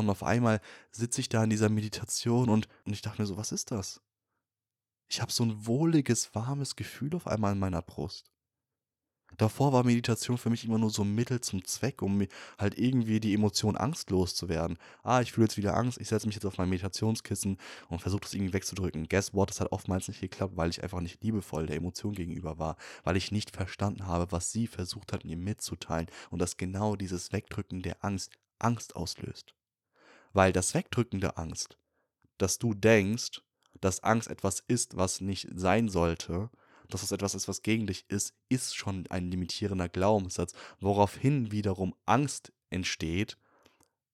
[0.00, 0.60] Und auf einmal
[0.90, 4.00] sitze ich da in dieser Meditation und, und ich dachte mir so, was ist das?
[5.08, 8.30] Ich habe so ein wohliges, warmes Gefühl auf einmal in meiner Brust.
[9.36, 12.26] Davor war Meditation für mich immer nur so ein Mittel zum Zweck, um
[12.58, 14.76] halt irgendwie die Emotion Angst loszuwerden.
[15.02, 17.56] Ah, ich fühle jetzt wieder Angst, ich setze mich jetzt auf mein Meditationskissen
[17.88, 19.08] und versuche das irgendwie wegzudrücken.
[19.08, 19.50] Guess what?
[19.50, 23.16] Das hat oftmals nicht geklappt, weil ich einfach nicht liebevoll der Emotion gegenüber war, weil
[23.16, 27.82] ich nicht verstanden habe, was sie versucht hat, mir mitzuteilen und dass genau dieses Wegdrücken
[27.82, 29.54] der Angst Angst auslöst.
[30.32, 31.78] Weil das Wegdrücken der Angst,
[32.38, 33.42] dass du denkst,
[33.80, 36.50] dass Angst etwas ist, was nicht sein sollte,
[36.88, 41.94] dass es etwas ist, was gegen dich ist, ist schon ein limitierender Glaubenssatz, woraufhin wiederum
[42.04, 43.38] Angst entsteht,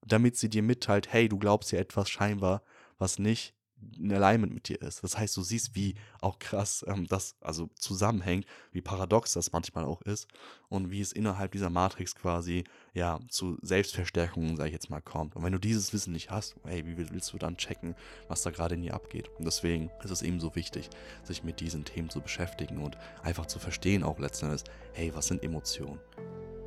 [0.06, 2.62] damit sie dir mitteilt, hey, du glaubst ja etwas scheinbar,
[2.98, 3.55] was nicht
[3.98, 5.02] in Alignment mit dir ist.
[5.02, 9.84] Das heißt, du siehst, wie auch krass ähm, das also zusammenhängt, wie paradox das manchmal
[9.84, 10.28] auch ist
[10.68, 15.36] und wie es innerhalb dieser Matrix quasi ja zu Selbstverstärkungen, sage ich jetzt mal, kommt.
[15.36, 17.94] Und wenn du dieses Wissen nicht hast, hey, wie willst du dann checken,
[18.28, 19.28] was da gerade in dir abgeht?
[19.38, 20.88] Und deswegen ist es eben so wichtig,
[21.22, 25.26] sich mit diesen Themen zu beschäftigen und einfach zu verstehen, auch letzten Endes, hey, was
[25.26, 26.00] sind Emotionen?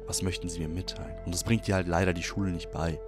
[0.06, 1.18] Was möchten sie mir mitteilen?
[1.26, 3.00] Und das bringt dir halt leider die Schule nicht bei.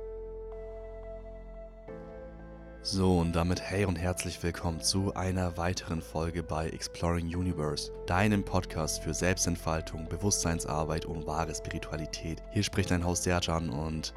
[2.84, 8.44] So, und damit hey und herzlich willkommen zu einer weiteren Folge bei Exploring Universe, deinem
[8.44, 12.42] Podcast für Selbstentfaltung, Bewusstseinsarbeit und wahre Spiritualität.
[12.50, 14.16] Hier spricht dein Haus Serjan und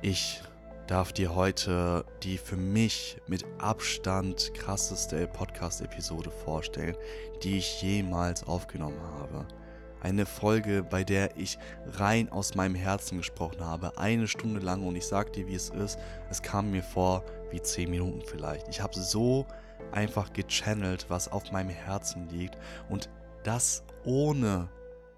[0.00, 0.40] ich
[0.86, 6.96] darf dir heute die für mich mit Abstand krasseste Podcast-Episode vorstellen,
[7.42, 9.46] die ich jemals aufgenommen habe.
[10.00, 11.58] Eine Folge, bei der ich
[11.92, 15.70] rein aus meinem Herzen gesprochen habe, eine Stunde lang und ich sag dir, wie es
[15.70, 15.98] ist.
[16.30, 18.68] Es kam mir vor wie zehn Minuten vielleicht.
[18.68, 19.46] Ich habe so
[19.92, 22.56] einfach gechannelt, was auf meinem Herzen liegt
[22.88, 23.10] und
[23.42, 24.68] das ohne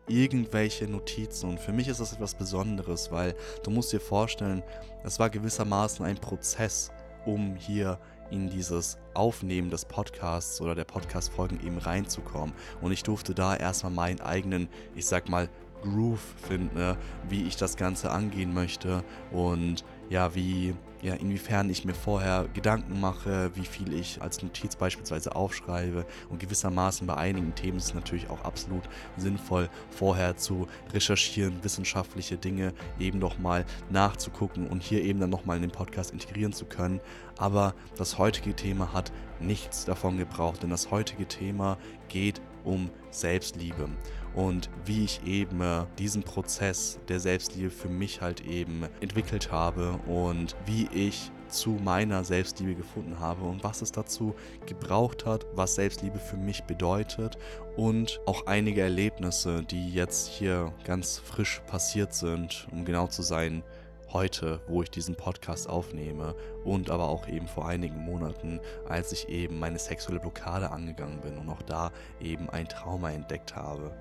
[0.08, 1.50] irgendwelche Notizen.
[1.50, 4.62] Und für mich ist das etwas Besonderes, weil du musst dir vorstellen,
[5.04, 6.90] es war gewissermaßen ein Prozess,
[7.24, 7.98] um hier
[8.32, 12.54] in dieses Aufnehmen des Podcasts oder der Podcast-Folgen eben reinzukommen.
[12.80, 15.48] Und ich durfte da erstmal meinen eigenen, ich sag mal,
[15.82, 16.96] Groove finden, ne?
[17.28, 23.00] wie ich das Ganze angehen möchte und ja, wie, ja, inwiefern ich mir vorher Gedanken
[23.00, 27.94] mache, wie viel ich als Notiz beispielsweise aufschreibe und gewissermaßen bei einigen Themen ist es
[27.94, 28.84] natürlich auch absolut
[29.16, 35.62] sinnvoll, vorher zu recherchieren, wissenschaftliche Dinge eben nochmal nachzugucken und hier eben dann nochmal in
[35.62, 37.00] den Podcast integrieren zu können.
[37.36, 43.88] Aber das heutige Thema hat nichts davon gebraucht, denn das heutige Thema geht um Selbstliebe
[44.34, 49.98] und wie ich eben äh, diesen Prozess der Selbstliebe für mich halt eben entwickelt habe
[50.06, 54.34] und wie ich zu meiner Selbstliebe gefunden habe und was es dazu
[54.66, 57.36] gebraucht hat, was Selbstliebe für mich bedeutet
[57.76, 63.62] und auch einige Erlebnisse, die jetzt hier ganz frisch passiert sind, um genau zu sein,
[64.12, 69.28] heute, wo ich diesen Podcast aufnehme und aber auch eben vor einigen Monaten, als ich
[69.28, 73.92] eben meine sexuelle Blockade angegangen bin und auch da eben ein Trauma entdeckt habe.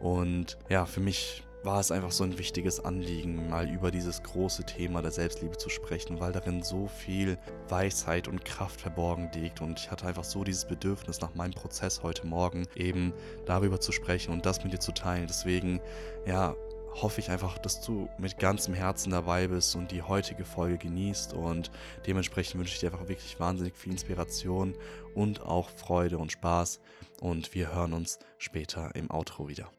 [0.00, 4.64] Und ja, für mich war es einfach so ein wichtiges Anliegen, mal über dieses große
[4.64, 7.38] Thema der Selbstliebe zu sprechen, weil darin so viel
[7.68, 9.60] Weisheit und Kraft verborgen liegt.
[9.60, 13.12] Und ich hatte einfach so dieses Bedürfnis nach meinem Prozess heute Morgen eben
[13.44, 15.26] darüber zu sprechen und das mit dir zu teilen.
[15.26, 15.80] Deswegen,
[16.26, 16.56] ja,
[16.94, 21.34] hoffe ich einfach, dass du mit ganzem Herzen dabei bist und die heutige Folge genießt.
[21.34, 21.70] Und
[22.06, 24.76] dementsprechend wünsche ich dir einfach wirklich wahnsinnig viel Inspiration
[25.14, 26.80] und auch Freude und Spaß.
[27.20, 29.70] Und wir hören uns später im Outro wieder.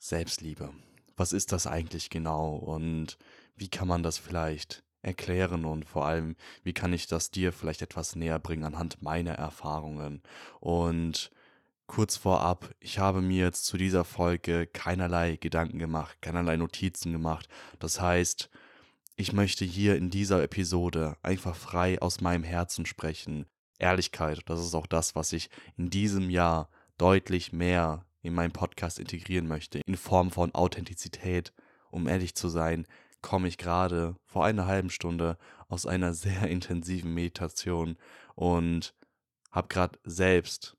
[0.00, 0.70] Selbstliebe.
[1.16, 3.18] Was ist das eigentlich genau und
[3.54, 7.82] wie kann man das vielleicht erklären und vor allem, wie kann ich das dir vielleicht
[7.82, 10.22] etwas näher bringen anhand meiner Erfahrungen?
[10.58, 11.30] Und
[11.86, 17.48] kurz vorab, ich habe mir jetzt zu dieser Folge keinerlei Gedanken gemacht, keinerlei Notizen gemacht.
[17.78, 18.48] Das heißt,
[19.16, 23.44] ich möchte hier in dieser Episode einfach frei aus meinem Herzen sprechen.
[23.78, 28.98] Ehrlichkeit, das ist auch das, was ich in diesem Jahr deutlich mehr in meinen Podcast
[28.98, 31.52] integrieren möchte, in Form von Authentizität.
[31.90, 32.86] Um ehrlich zu sein,
[33.22, 37.96] komme ich gerade vor einer halben Stunde aus einer sehr intensiven Meditation
[38.34, 38.94] und
[39.50, 40.76] habe gerade selbst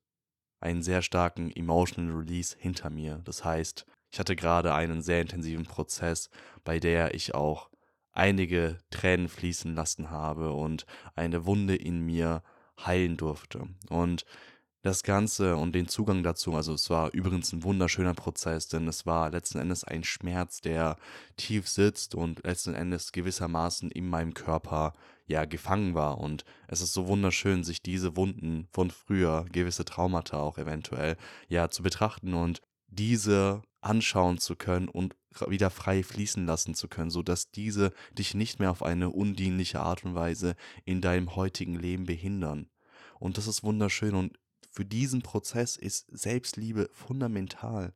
[0.59, 3.21] einen sehr starken Emotional Release hinter mir.
[3.25, 6.29] Das heißt, ich hatte gerade einen sehr intensiven Prozess,
[6.63, 7.69] bei der ich auch
[8.11, 12.43] einige Tränen fließen lassen habe und eine Wunde in mir
[12.85, 13.67] heilen durfte.
[13.89, 14.25] Und
[14.83, 16.55] das Ganze und den Zugang dazu.
[16.55, 20.97] Also es war übrigens ein wunderschöner Prozess, denn es war letzten Endes ein Schmerz, der
[21.37, 24.93] tief sitzt und letzten Endes gewissermaßen in meinem Körper
[25.27, 26.17] ja gefangen war.
[26.17, 31.15] Und es ist so wunderschön, sich diese Wunden von früher, gewisse Traumata auch eventuell,
[31.47, 35.15] ja zu betrachten und diese anschauen zu können und
[35.47, 40.03] wieder frei fließen lassen zu können, sodass diese dich nicht mehr auf eine undienliche Art
[40.03, 40.55] und Weise
[40.85, 42.69] in deinem heutigen Leben behindern.
[43.19, 44.37] Und das ist wunderschön und
[44.71, 47.93] für diesen Prozess ist Selbstliebe fundamental.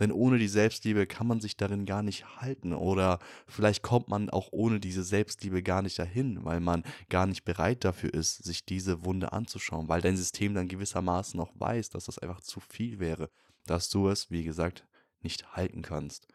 [0.00, 4.30] Denn ohne die Selbstliebe kann man sich darin gar nicht halten oder vielleicht kommt man
[4.30, 8.64] auch ohne diese Selbstliebe gar nicht dahin, weil man gar nicht bereit dafür ist, sich
[8.64, 13.00] diese Wunde anzuschauen, weil dein System dann gewissermaßen auch weiß, dass das einfach zu viel
[13.00, 13.28] wäre,
[13.66, 14.86] dass du es, wie gesagt,
[15.20, 16.28] nicht halten kannst.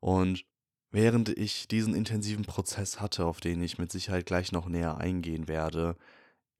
[0.00, 0.44] Und
[0.90, 5.48] während ich diesen intensiven Prozess hatte, auf den ich mit Sicherheit gleich noch näher eingehen
[5.48, 5.96] werde,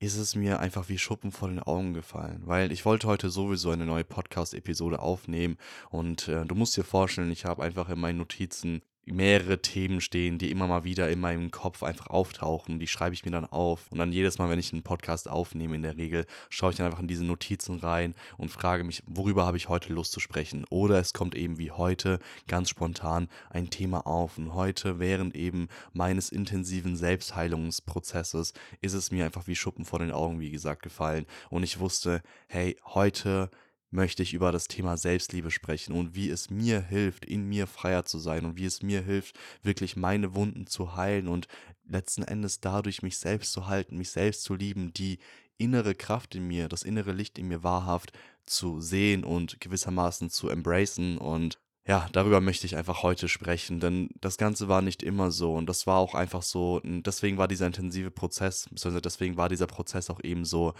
[0.01, 3.71] ist es mir einfach wie Schuppen vor den Augen gefallen, weil ich wollte heute sowieso
[3.71, 5.57] eine neue Podcast-Episode aufnehmen
[5.91, 8.83] und äh, du musst dir vorstellen, ich habe einfach in meinen Notizen
[9.13, 12.79] mehrere Themen stehen, die immer mal wieder in meinem Kopf einfach auftauchen.
[12.79, 13.87] Die schreibe ich mir dann auf.
[13.91, 16.87] Und dann jedes Mal, wenn ich einen Podcast aufnehme, in der Regel, schaue ich dann
[16.87, 20.65] einfach in diese Notizen rein und frage mich, worüber habe ich heute Lust zu sprechen.
[20.71, 24.39] Oder es kommt eben wie heute ganz spontan ein Thema auf.
[24.39, 30.13] Und heute, während eben meines intensiven Selbstheilungsprozesses, ist es mir einfach wie Schuppen vor den
[30.13, 31.27] Augen, wie gesagt, gefallen.
[31.51, 33.51] Und ich wusste, hey, heute
[33.91, 38.05] möchte ich über das Thema Selbstliebe sprechen und wie es mir hilft, in mir freier
[38.05, 41.49] zu sein und wie es mir hilft, wirklich meine Wunden zu heilen und
[41.87, 45.19] letzten Endes dadurch mich selbst zu halten, mich selbst zu lieben, die
[45.57, 48.13] innere Kraft in mir, das innere Licht in mir wahrhaft
[48.47, 54.11] zu sehen und gewissermaßen zu embracen und ja, darüber möchte ich einfach heute sprechen, denn
[54.21, 57.67] das Ganze war nicht immer so und das war auch einfach so, deswegen war dieser
[57.67, 60.75] intensive Prozess, beziehungsweise deswegen war dieser Prozess auch eben so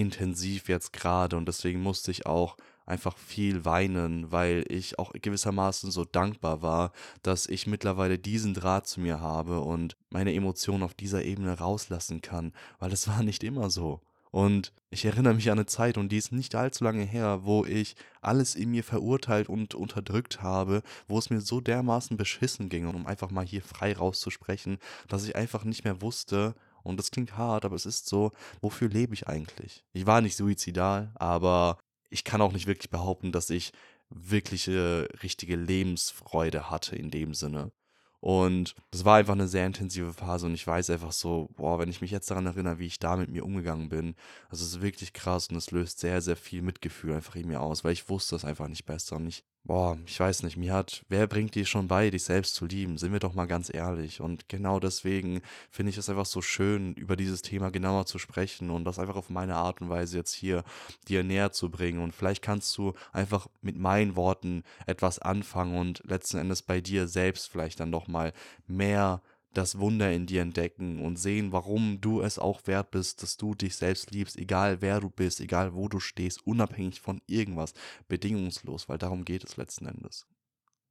[0.00, 2.56] intensiv jetzt gerade und deswegen musste ich auch
[2.86, 6.92] einfach viel weinen, weil ich auch gewissermaßen so dankbar war,
[7.22, 12.20] dass ich mittlerweile diesen Draht zu mir habe und meine Emotionen auf dieser Ebene rauslassen
[12.20, 14.00] kann, weil es war nicht immer so.
[14.32, 17.64] Und ich erinnere mich an eine Zeit, und die ist nicht allzu lange her, wo
[17.64, 22.86] ich alles in mir verurteilt und unterdrückt habe, wo es mir so dermaßen beschissen ging,
[22.86, 27.36] um einfach mal hier frei rauszusprechen, dass ich einfach nicht mehr wusste, und das klingt
[27.36, 29.84] hart, aber es ist so, wofür lebe ich eigentlich?
[29.92, 31.78] Ich war nicht suizidal, aber
[32.10, 33.72] ich kann auch nicht wirklich behaupten, dass ich
[34.10, 37.72] wirkliche, richtige Lebensfreude hatte in dem Sinne.
[38.20, 41.88] Und das war einfach eine sehr intensive Phase und ich weiß einfach so, boah, wenn
[41.88, 44.14] ich mich jetzt daran erinnere, wie ich da mit mir umgegangen bin,
[44.50, 47.82] das ist wirklich krass und es löst sehr, sehr viel Mitgefühl einfach in mir aus,
[47.82, 51.04] weil ich wusste es einfach nicht besser und ich Boah, ich weiß nicht, mir hat,
[51.10, 52.96] wer bringt dir schon bei, dich selbst zu lieben?
[52.96, 54.20] Sind wir doch mal ganz ehrlich.
[54.20, 58.70] Und genau deswegen finde ich es einfach so schön, über dieses Thema genauer zu sprechen
[58.70, 60.64] und das einfach auf meine Art und Weise jetzt hier
[61.08, 62.00] dir näher zu bringen.
[62.00, 67.06] Und vielleicht kannst du einfach mit meinen Worten etwas anfangen und letzten Endes bei dir
[67.06, 68.32] selbst vielleicht dann doch mal
[68.66, 69.20] mehr
[69.52, 73.54] das Wunder in dir entdecken und sehen, warum du es auch wert bist, dass du
[73.54, 77.74] dich selbst liebst, egal wer du bist, egal wo du stehst, unabhängig von irgendwas,
[78.08, 80.26] bedingungslos, weil darum geht es letzten Endes.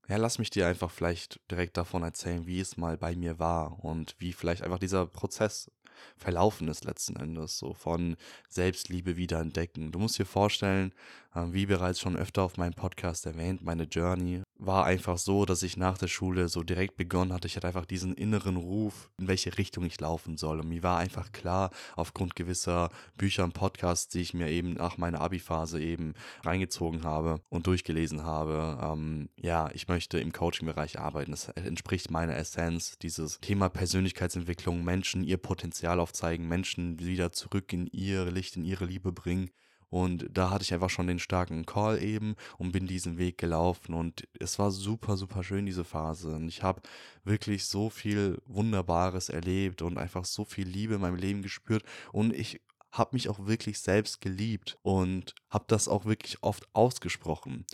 [0.09, 3.83] Ja, lass mich dir einfach vielleicht direkt davon erzählen, wie es mal bei mir war
[3.85, 5.71] und wie vielleicht einfach dieser Prozess
[6.17, 8.15] verlaufen ist letzten Endes, so von
[8.47, 9.91] Selbstliebe wieder entdecken.
[9.91, 10.93] Du musst dir vorstellen,
[11.33, 15.77] wie bereits schon öfter auf meinem Podcast erwähnt, meine Journey war einfach so, dass ich
[15.77, 17.47] nach der Schule so direkt begonnen hatte.
[17.47, 20.59] Ich hatte einfach diesen inneren Ruf, in welche Richtung ich laufen soll.
[20.59, 24.97] Und mir war einfach klar, aufgrund gewisser Bücher und Podcasts, die ich mir eben nach
[24.97, 31.31] meiner Abi-Phase eben reingezogen habe und durchgelesen habe, ähm, ja, ich möchte im Coaching-Bereich arbeiten.
[31.31, 37.87] Das entspricht meiner Essenz, dieses Thema Persönlichkeitsentwicklung, Menschen ihr Potenzial aufzeigen, Menschen wieder zurück in
[37.87, 39.51] ihr Licht, in ihre Liebe bringen.
[39.89, 43.93] Und da hatte ich einfach schon den starken Call eben und bin diesen Weg gelaufen.
[43.93, 46.35] Und es war super, super schön, diese Phase.
[46.35, 46.81] Und ich habe
[47.23, 51.83] wirklich so viel Wunderbares erlebt und einfach so viel Liebe in meinem Leben gespürt.
[52.11, 57.65] Und ich habe mich auch wirklich selbst geliebt und habe das auch wirklich oft ausgesprochen.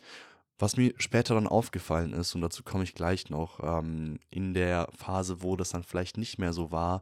[0.57, 4.87] Was mir später dann aufgefallen ist, und dazu komme ich gleich noch, ähm, in der
[4.97, 7.01] Phase, wo das dann vielleicht nicht mehr so war,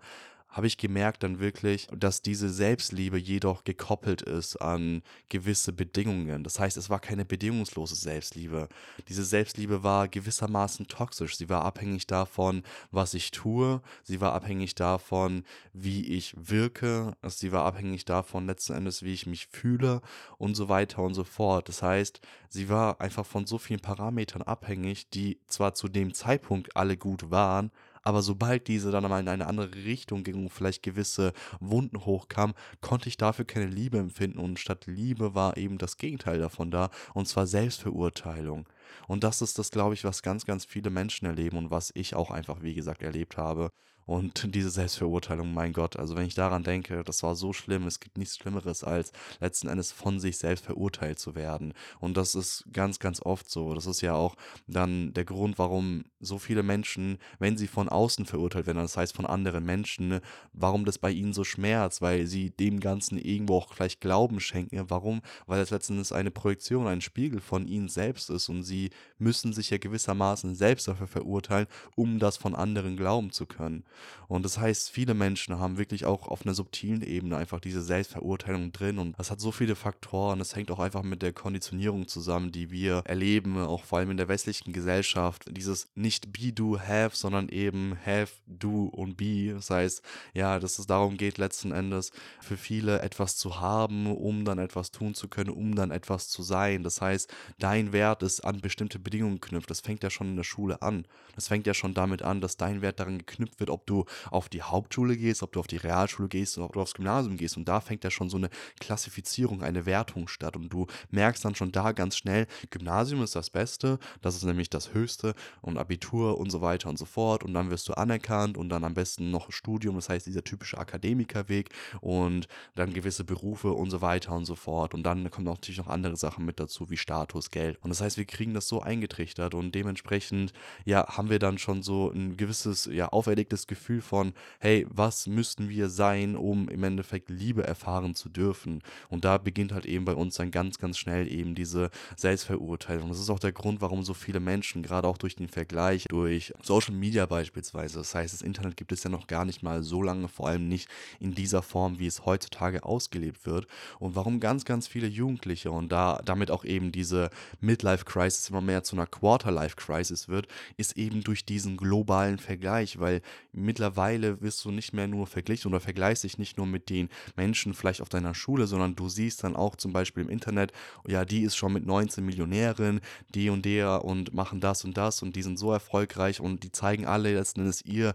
[0.53, 6.43] habe ich gemerkt dann wirklich, dass diese Selbstliebe jedoch gekoppelt ist an gewisse Bedingungen.
[6.43, 8.69] Das heißt, es war keine bedingungslose Selbstliebe.
[9.09, 11.37] Diese Selbstliebe war gewissermaßen toxisch.
[11.37, 13.81] Sie war abhängig davon, was ich tue.
[14.03, 15.43] Sie war abhängig davon,
[15.73, 17.17] wie ich wirke.
[17.23, 20.01] Sie war abhängig davon letzten Endes, wie ich mich fühle
[20.37, 21.67] und so weiter und so fort.
[21.67, 26.77] Das heißt, sie war einfach von so vielen Parametern abhängig, die zwar zu dem Zeitpunkt
[26.77, 27.71] alle gut waren,
[28.03, 32.55] aber sobald diese dann mal in eine andere Richtung ging und vielleicht gewisse Wunden hochkamen,
[32.81, 36.89] konnte ich dafür keine Liebe empfinden und statt Liebe war eben das Gegenteil davon da
[37.13, 38.67] und zwar Selbstverurteilung.
[39.07, 42.15] Und das ist das, glaube ich, was ganz, ganz viele Menschen erleben und was ich
[42.15, 43.69] auch einfach, wie gesagt, erlebt habe.
[44.05, 47.99] Und diese Selbstverurteilung, mein Gott, also wenn ich daran denke, das war so schlimm, es
[47.99, 51.73] gibt nichts Schlimmeres, als letzten Endes von sich selbst verurteilt zu werden.
[51.99, 53.73] Und das ist ganz, ganz oft so.
[53.73, 54.35] Das ist ja auch
[54.67, 59.15] dann der Grund, warum so viele Menschen, wenn sie von außen verurteilt werden, das heißt
[59.15, 60.19] von anderen Menschen,
[60.51, 64.83] warum das bei ihnen so schmerzt, weil sie dem Ganzen irgendwo auch vielleicht Glauben schenken.
[64.89, 65.21] Warum?
[65.45, 69.53] Weil es letzten Endes eine Projektion, ein Spiegel von ihnen selbst ist und sie müssen
[69.53, 73.83] sich ja gewissermaßen selbst dafür verurteilen, um das von anderen glauben zu können.
[74.27, 78.71] Und das heißt, viele Menschen haben wirklich auch auf einer subtilen Ebene einfach diese Selbstverurteilung
[78.71, 80.39] drin und das hat so viele Faktoren.
[80.39, 84.17] Das hängt auch einfach mit der Konditionierung zusammen, die wir erleben, auch vor allem in
[84.17, 85.45] der westlichen Gesellschaft.
[85.51, 89.53] Dieses nicht be, do, have, sondern eben have, do und be.
[89.53, 90.01] Das heißt,
[90.33, 94.91] ja, dass es darum geht, letzten Endes für viele etwas zu haben, um dann etwas
[94.91, 96.83] tun zu können, um dann etwas zu sein.
[96.83, 99.69] Das heißt, dein Wert ist an bestimmte Bedingungen geknüpft.
[99.69, 101.05] Das fängt ja schon in der Schule an.
[101.35, 104.49] Das fängt ja schon damit an, dass dein Wert daran geknüpft wird, ob du auf
[104.49, 107.57] die Hauptschule gehst, ob du auf die Realschule gehst oder ob du aufs Gymnasium gehst.
[107.57, 108.49] Und da fängt ja schon so eine
[108.79, 110.55] Klassifizierung, eine Wertung statt.
[110.55, 114.69] Und du merkst dann schon da ganz schnell, Gymnasium ist das Beste, das ist nämlich
[114.69, 117.43] das Höchste und Abitur und so weiter und so fort.
[117.43, 120.77] Und dann wirst du anerkannt und dann am besten noch Studium, das heißt dieser typische
[120.77, 121.69] Akademikerweg
[122.01, 124.93] und dann gewisse Berufe und so weiter und so fort.
[124.93, 127.77] Und dann kommen natürlich noch andere Sachen mit dazu, wie Status, Geld.
[127.81, 130.53] Und das heißt, wir kriegen das so eingetrichtert und dementsprechend,
[130.85, 135.69] ja, haben wir dann schon so ein gewisses, ja, auferlegtes Gefühl von, hey, was müssten
[135.69, 138.81] wir sein, um im Endeffekt Liebe erfahren zu dürfen?
[139.09, 143.09] Und da beginnt halt eben bei uns dann ganz, ganz schnell eben diese Selbstverurteilung.
[143.09, 146.53] Das ist auch der Grund, warum so viele Menschen, gerade auch durch den Vergleich, durch
[146.61, 150.01] Social Media beispielsweise, das heißt, das Internet gibt es ja noch gar nicht mal so
[150.01, 150.87] lange, vor allem nicht
[151.19, 153.67] in dieser Form, wie es heutzutage ausgelebt wird.
[153.99, 158.83] Und warum ganz, ganz viele Jugendliche und da damit auch eben diese Midlife-Crisis immer mehr
[158.83, 163.21] zu einer Quarter-Life-Crisis wird, ist eben durch diesen globalen Vergleich, weil
[163.63, 167.73] mittlerweile wirst du nicht mehr nur verglichen oder vergleichst dich nicht nur mit den Menschen
[167.73, 170.71] vielleicht auf deiner Schule, sondern du siehst dann auch zum Beispiel im Internet,
[171.07, 173.01] ja, die ist schon mit 19 Millionärin,
[173.33, 176.71] die und der und machen das und das und die sind so erfolgreich und die
[176.71, 178.13] zeigen alle letzten Endes ihr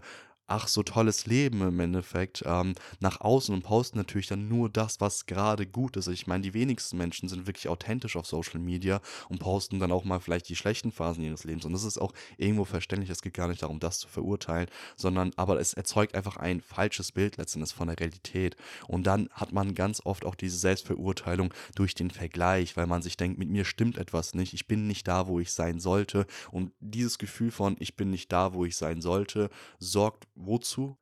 [0.49, 4.99] ach so tolles Leben im Endeffekt ähm, nach außen und posten natürlich dann nur das,
[4.99, 6.07] was gerade gut ist.
[6.07, 10.03] Ich meine, die wenigsten Menschen sind wirklich authentisch auf Social Media und posten dann auch
[10.03, 11.65] mal vielleicht die schlechten Phasen ihres Lebens.
[11.65, 13.09] Und das ist auch irgendwo verständlich.
[13.09, 17.11] Es geht gar nicht darum, das zu verurteilen, sondern aber es erzeugt einfach ein falsches
[17.11, 18.55] Bild letztendlich von der Realität.
[18.87, 23.17] Und dann hat man ganz oft auch diese Selbstverurteilung durch den Vergleich, weil man sich
[23.17, 26.25] denkt, mit mir stimmt etwas nicht, ich bin nicht da, wo ich sein sollte.
[26.51, 30.97] Und dieses Gefühl von, ich bin nicht da, wo ich sein sollte, sorgt wozu?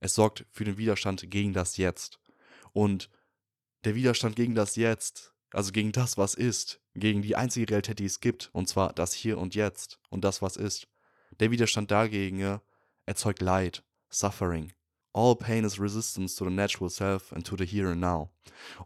[0.00, 2.18] Es sorgt für den Widerstand gegen das Jetzt.
[2.72, 3.10] Und
[3.84, 8.06] der Widerstand gegen das Jetzt, also gegen das, was ist, gegen die einzige Realität, die
[8.06, 10.88] es gibt, und zwar das Hier und Jetzt und das, was ist,
[11.40, 12.60] der Widerstand dagegen
[13.06, 14.72] erzeugt Leid, Suffering.
[15.14, 18.30] All pain is resistance to the natural self and to the here and now.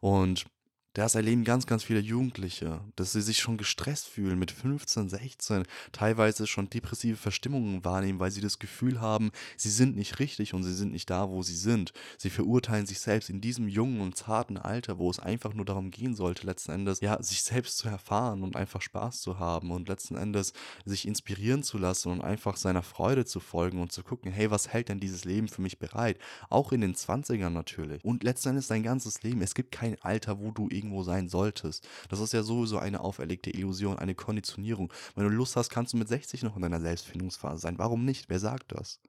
[0.01, 0.47] Und
[0.97, 5.65] das erleben ganz, ganz viele Jugendliche, dass sie sich schon gestresst fühlen mit 15, 16,
[5.93, 10.63] teilweise schon depressive Verstimmungen wahrnehmen, weil sie das Gefühl haben, sie sind nicht richtig und
[10.63, 11.93] sie sind nicht da, wo sie sind.
[12.17, 15.91] Sie verurteilen sich selbst in diesem jungen und zarten Alter, wo es einfach nur darum
[15.91, 19.89] gehen sollte, letzten Endes, ja, sich selbst zu erfahren und einfach Spaß zu haben und
[19.89, 20.55] letzten Endes
[20.87, 24.69] sich inspirieren zu lassen und einfach seiner Freude zu folgen und zu gucken, hey, was
[24.69, 26.19] hält denn dieses Leben für mich bereit?
[26.49, 28.03] Auch in den 20ern natürlich.
[28.03, 29.43] Und letzten Endes dein ganzes Leben.
[29.43, 31.87] Es gibt kein Alter, wo du irgendwie irgendwo sein solltest.
[32.09, 34.93] Das ist ja sowieso eine auferlegte Illusion, eine Konditionierung.
[35.15, 37.79] Wenn du Lust hast, kannst du mit 60 noch in deiner Selbstfindungsphase sein.
[37.79, 38.29] Warum nicht?
[38.29, 39.01] Wer sagt das?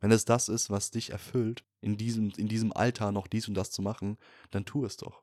[0.00, 3.54] Wenn es das ist, was dich erfüllt, in diesem, in diesem Alter noch dies und
[3.54, 4.16] das zu machen,
[4.50, 5.22] dann tu es doch.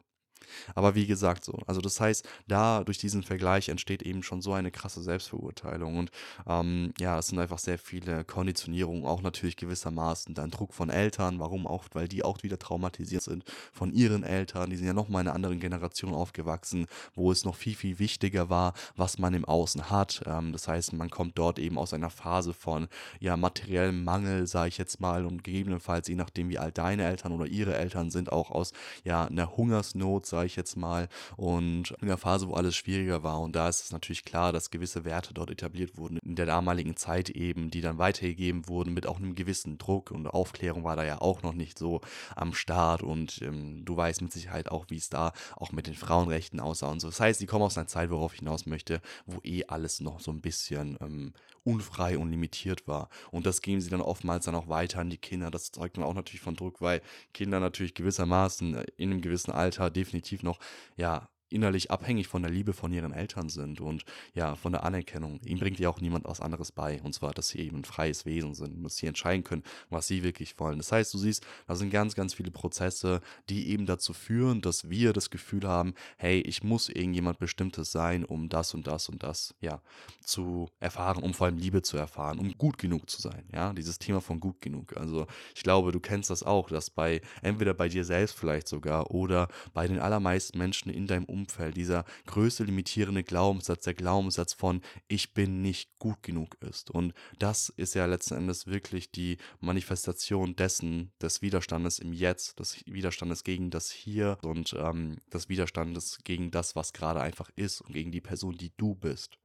[0.76, 4.54] Aber wie gesagt so, also das heißt, da durch diesen Vergleich entsteht eben schon so
[4.54, 5.98] eine krasse Selbstverurteilung.
[5.98, 6.12] Und
[6.48, 11.40] ähm, ja, es sind einfach sehr viele Konditionierungen, auch natürlich gewissermaßen dann Druck von Eltern,
[11.40, 15.10] warum auch, weil die auch wieder traumatisiert sind von ihren Eltern, die sind ja noch
[15.10, 19.34] mal in einer anderen Generation aufgewachsen, wo es noch viel, viel wichtiger war, was man
[19.34, 22.88] im Außen hat, ähm, das heißt, man kommt dort eben aus einer Phase von,
[23.20, 27.32] ja, materiellem Mangel, sage ich jetzt mal und gegebenenfalls, je nachdem wie alt deine Eltern
[27.32, 32.08] oder ihre Eltern sind, auch aus, ja, einer Hungersnot, sage ich jetzt mal, und in
[32.08, 33.42] der Phase, wo alles schwieriger war.
[33.42, 36.96] Und da ist es natürlich klar, dass gewisse Werte dort etabliert wurden in der damaligen
[36.96, 41.04] Zeit eben, die dann weitergegeben wurden mit auch einem gewissen Druck und Aufklärung war da
[41.04, 42.02] ja auch noch nicht so
[42.36, 45.96] am Start und ähm, du weißt mit Sicherheit auch, wie es da auch mit den
[45.96, 47.08] Frauenrechten aussah und so.
[47.08, 50.20] Das heißt, die kommen aus einer Zeit, worauf ich hinaus möchte, wo eh alles noch
[50.20, 51.34] so ein bisschen ähm,
[51.68, 53.10] unfrei und limitiert war.
[53.30, 55.52] Und das geben sie dann oftmals dann auch weiter an die Kinder.
[55.52, 57.02] Das zeugt dann auch natürlich von Druck, weil
[57.34, 60.60] Kinder natürlich gewissermaßen in einem gewissen Alter definitiv noch,
[60.96, 65.40] ja, innerlich abhängig von der Liebe von ihren Eltern sind und ja, von der Anerkennung.
[65.46, 67.02] Ihnen bringt ja auch niemand was anderes bei.
[67.02, 70.24] Und zwar, dass sie eben ein freies Wesen sind, dass sie entscheiden können, was sie
[70.24, 70.78] wirklich wollen.
[70.78, 74.90] Das heißt, du siehst, da sind ganz, ganz viele Prozesse, die eben dazu führen, dass
[74.90, 79.24] wir das Gefühl haben, hey, ich muss irgendjemand Bestimmtes sein, um das und das und
[79.24, 79.82] das, ja,
[80.22, 83.46] zu erfahren, um vor allem Liebe zu erfahren, um gut genug zu sein.
[83.54, 84.98] Ja, dieses Thema von gut genug.
[84.98, 89.12] Also, ich glaube, du kennst das auch, dass bei, entweder bei dir selbst vielleicht sogar
[89.12, 91.37] oder bei den allermeisten Menschen in deinem Umfeld
[91.76, 96.90] dieser größte limitierende Glaubenssatz, der Glaubenssatz von ich bin nicht gut genug ist.
[96.90, 102.84] Und das ist ja letzten Endes wirklich die Manifestation dessen, des Widerstandes im Jetzt, des
[102.86, 107.94] Widerstandes gegen das Hier und ähm, des Widerstandes gegen das, was gerade einfach ist und
[107.94, 109.38] gegen die Person, die du bist.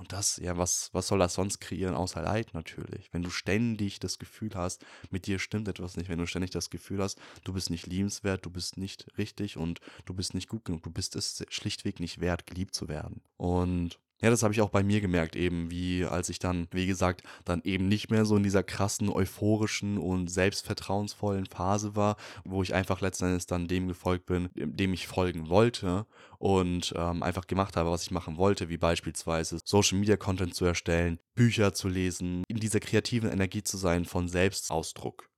[0.00, 3.12] Und das, ja, was, was soll das sonst kreieren, außer Leid natürlich?
[3.12, 6.70] Wenn du ständig das Gefühl hast, mit dir stimmt etwas nicht, wenn du ständig das
[6.70, 10.64] Gefühl hast, du bist nicht liebenswert, du bist nicht richtig und du bist nicht gut
[10.64, 13.20] genug, du bist es schlichtweg nicht wert, geliebt zu werden.
[13.36, 16.86] Und ja, das habe ich auch bei mir gemerkt, eben wie als ich dann, wie
[16.86, 22.62] gesagt, dann eben nicht mehr so in dieser krassen, euphorischen und selbstvertrauensvollen Phase war, wo
[22.62, 26.06] ich einfach letzten Endes dann dem gefolgt bin, dem ich folgen wollte
[26.38, 30.64] und ähm, einfach gemacht habe, was ich machen wollte, wie beispielsweise Social Media Content zu
[30.64, 35.30] erstellen, Bücher zu lesen, in dieser kreativen Energie zu sein von Selbstausdruck.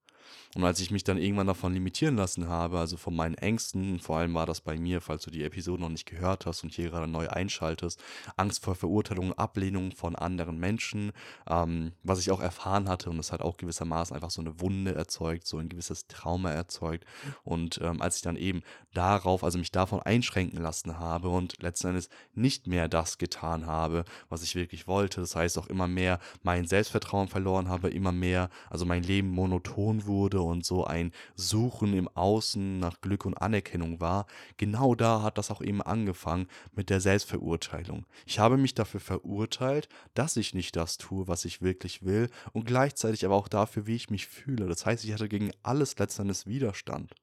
[0.54, 4.18] Und als ich mich dann irgendwann davon limitieren lassen habe, also von meinen Ängsten, vor
[4.18, 6.90] allem war das bei mir, falls du die Episode noch nicht gehört hast und hier
[6.90, 8.02] gerade neu einschaltest,
[8.36, 11.12] Angst vor Verurteilung, Ablehnung von anderen Menschen,
[11.48, 14.94] ähm, was ich auch erfahren hatte und das hat auch gewissermaßen einfach so eine Wunde
[14.94, 17.06] erzeugt, so ein gewisses Trauma erzeugt.
[17.44, 21.88] Und ähm, als ich dann eben darauf, also mich davon einschränken lassen habe und letzten
[21.88, 26.18] Endes nicht mehr das getan habe, was ich wirklich wollte, das heißt auch immer mehr
[26.42, 31.94] mein Selbstvertrauen verloren habe, immer mehr, also mein Leben monoton wurde und so ein Suchen
[31.94, 36.90] im Außen nach Glück und Anerkennung war, genau da hat das auch eben angefangen mit
[36.90, 38.06] der Selbstverurteilung.
[38.26, 42.66] Ich habe mich dafür verurteilt, dass ich nicht das tue, was ich wirklich will und
[42.66, 44.66] gleichzeitig aber auch dafür, wie ich mich fühle.
[44.66, 47.14] Das heißt, ich hatte gegen alles letztendlich Widerstand.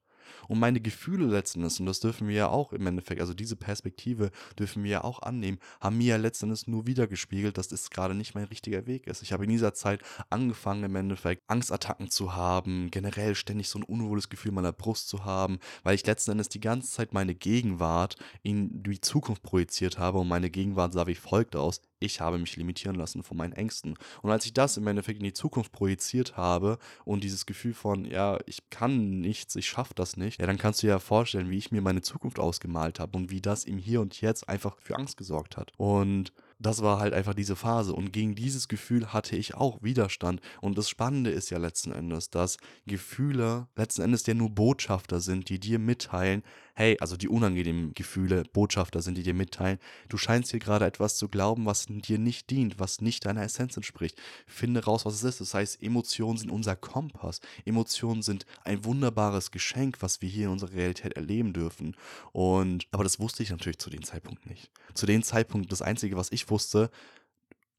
[0.48, 3.56] Und meine Gefühle letzten Endes, und das dürfen wir ja auch im Endeffekt, also diese
[3.56, 7.90] Perspektive dürfen wir ja auch annehmen, haben mir ja letzten Endes nur wiedergespiegelt, dass das
[7.90, 9.22] gerade nicht mein richtiger Weg ist.
[9.22, 13.84] Ich habe in dieser Zeit angefangen, im Endeffekt Angstattacken zu haben, generell ständig so ein
[13.84, 18.16] unwohles Gefühl meiner Brust zu haben, weil ich letzten Endes die ganze Zeit meine Gegenwart
[18.42, 22.56] in die Zukunft projiziert habe und meine Gegenwart sah wie folgt aus ich habe mich
[22.56, 23.96] limitieren lassen von meinen Ängsten.
[24.22, 28.04] Und als ich das im Endeffekt in die Zukunft projiziert habe und dieses Gefühl von,
[28.04, 31.50] ja, ich kann nichts, ich schaffe das nicht, ja, dann kannst du dir ja vorstellen,
[31.50, 34.76] wie ich mir meine Zukunft ausgemalt habe und wie das im Hier und Jetzt einfach
[34.80, 35.72] für Angst gesorgt hat.
[35.76, 37.94] Und das war halt einfach diese Phase.
[37.94, 40.40] Und gegen dieses Gefühl hatte ich auch Widerstand.
[40.60, 45.48] Und das Spannende ist ja letzten Endes, dass Gefühle letzten Endes ja nur Botschafter sind,
[45.48, 46.42] die dir mitteilen,
[46.74, 51.16] hey, also die unangenehmen Gefühle Botschafter sind, die dir mitteilen, du scheinst hier gerade etwas
[51.16, 54.20] zu glauben, was dir nicht dient, was nicht deiner Essenz entspricht.
[54.46, 55.40] Finde raus, was es ist.
[55.40, 57.40] Das heißt, Emotionen sind unser Kompass.
[57.64, 61.96] Emotionen sind ein wunderbares Geschenk, was wir hier in unserer Realität erleben dürfen.
[62.32, 64.70] Und, aber das wusste ich natürlich zu dem Zeitpunkt nicht.
[64.94, 66.90] Zu dem Zeitpunkt, das Einzige, was ich wusste,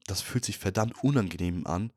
[0.06, 1.92] das fühlt sich verdammt unangenehm an.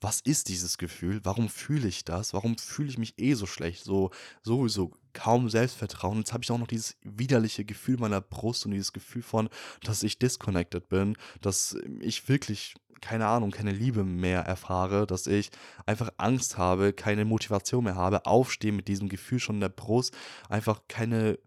[0.00, 1.20] Was ist dieses Gefühl?
[1.24, 2.32] Warum fühle ich das?
[2.32, 3.84] Warum fühle ich mich eh so schlecht?
[3.84, 4.10] So
[4.42, 6.18] sowieso kaum Selbstvertrauen.
[6.18, 9.50] Jetzt habe ich auch noch dieses widerliche Gefühl meiner Brust und dieses Gefühl von,
[9.82, 15.50] dass ich disconnected bin, dass ich wirklich keine Ahnung, keine Liebe mehr erfahre, dass ich
[15.86, 20.14] einfach Angst habe, keine Motivation mehr habe, aufstehe mit diesem Gefühl schon in der Brust,
[20.48, 21.38] einfach keine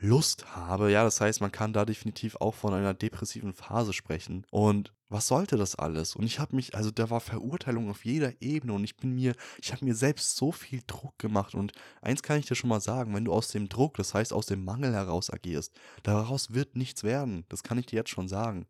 [0.00, 0.90] Lust habe.
[0.90, 4.46] Ja, das heißt, man kann da definitiv auch von einer depressiven Phase sprechen.
[4.50, 6.16] Und was sollte das alles?
[6.16, 9.34] Und ich habe mich, also da war Verurteilung auf jeder Ebene und ich bin mir,
[9.60, 11.54] ich habe mir selbst so viel Druck gemacht.
[11.54, 14.32] Und eins kann ich dir schon mal sagen, wenn du aus dem Druck, das heißt
[14.32, 17.44] aus dem Mangel heraus agierst, daraus wird nichts werden.
[17.48, 18.66] Das kann ich dir jetzt schon sagen.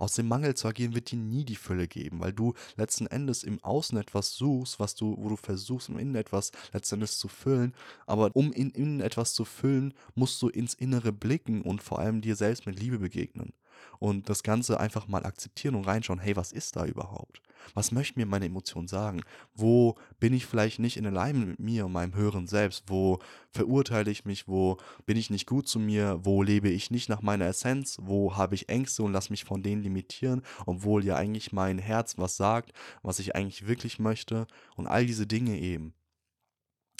[0.00, 3.44] Aus dem Mangel zu agieren wird dir nie die Fülle geben, weil du letzten Endes
[3.44, 7.28] im Außen etwas suchst, was du, wo du versuchst, im Innen etwas letzten Endes zu
[7.28, 7.74] füllen.
[8.06, 12.22] Aber um in Innen etwas zu füllen, musst du ins Innere blicken und vor allem
[12.22, 13.52] dir selbst mit Liebe begegnen
[13.98, 17.42] und das Ganze einfach mal akzeptieren und reinschauen, hey, was ist da überhaupt?
[17.74, 19.22] Was möchten mir meine Emotionen sagen?
[19.54, 22.84] Wo bin ich vielleicht nicht in Alignment mit mir und meinem höheren Selbst?
[22.86, 23.18] Wo
[23.50, 24.48] verurteile ich mich?
[24.48, 26.20] Wo bin ich nicht gut zu mir?
[26.22, 27.98] Wo lebe ich nicht nach meiner Essenz?
[28.00, 32.18] Wo habe ich Ängste und lasse mich von denen limitieren, obwohl ja eigentlich mein Herz
[32.18, 35.94] was sagt, was ich eigentlich wirklich möchte und all diese Dinge eben.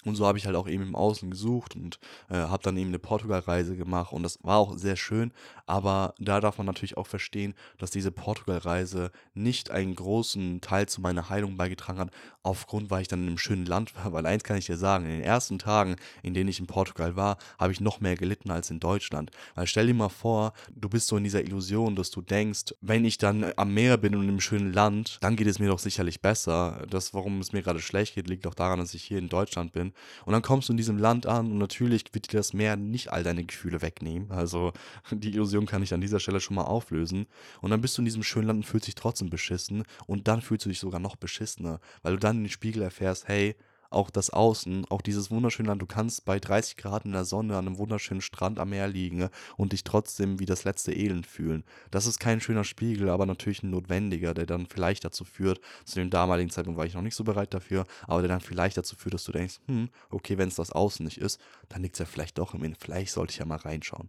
[0.05, 1.99] Und so habe ich halt auch eben im Außen gesucht und
[2.31, 5.33] äh, habe dann eben eine Portugalreise gemacht und das war auch sehr schön.
[5.67, 11.01] Aber da darf man natürlich auch verstehen, dass diese Portugalreise nicht einen großen Teil zu
[11.01, 12.11] meiner Heilung beigetragen hat,
[12.43, 14.13] aufgrund, weil ich dann in einem schönen Land war.
[14.13, 17.17] Weil eins kann ich dir sagen, in den ersten Tagen, in denen ich in Portugal
[17.17, 19.31] war, habe ich noch mehr gelitten als in Deutschland.
[19.55, 23.05] Weil stell dir mal vor, du bist so in dieser Illusion, dass du denkst, wenn
[23.05, 25.79] ich dann am Meer bin und in einem schönen Land, dann geht es mir doch
[25.79, 26.87] sicherlich besser.
[26.89, 29.73] Das, warum es mir gerade schlecht geht, liegt auch daran, dass ich hier in Deutschland
[29.73, 29.90] bin
[30.25, 33.13] und dann kommst du in diesem Land an und natürlich wird dir das Meer nicht
[33.13, 34.31] all deine Gefühle wegnehmen.
[34.31, 34.73] Also
[35.11, 37.27] die Illusion kann ich an dieser Stelle schon mal auflösen.
[37.61, 39.85] Und dann bist du in diesem schönen Land und fühlst dich trotzdem beschissen.
[40.07, 43.29] Und dann fühlst du dich sogar noch beschissener, weil du dann in den Spiegel erfährst,
[43.29, 43.57] hey,
[43.91, 45.83] auch das Außen, auch dieses wunderschöne Land.
[45.83, 49.29] Du kannst bei 30 Grad in der Sonne an einem wunderschönen Strand am Meer liegen
[49.57, 51.65] und dich trotzdem wie das letzte Elend fühlen.
[51.91, 55.97] Das ist kein schöner Spiegel, aber natürlich ein notwendiger, der dann vielleicht dazu führt, zu
[55.97, 58.97] dem damaligen Zeitpunkt war ich noch nicht so bereit dafür, aber der dann vielleicht dazu
[58.97, 62.01] führt, dass du denkst, hm, okay, wenn es das Außen nicht ist, dann liegt es
[62.01, 62.77] ja vielleicht doch im Innen.
[62.79, 64.09] Vielleicht sollte ich ja mal reinschauen.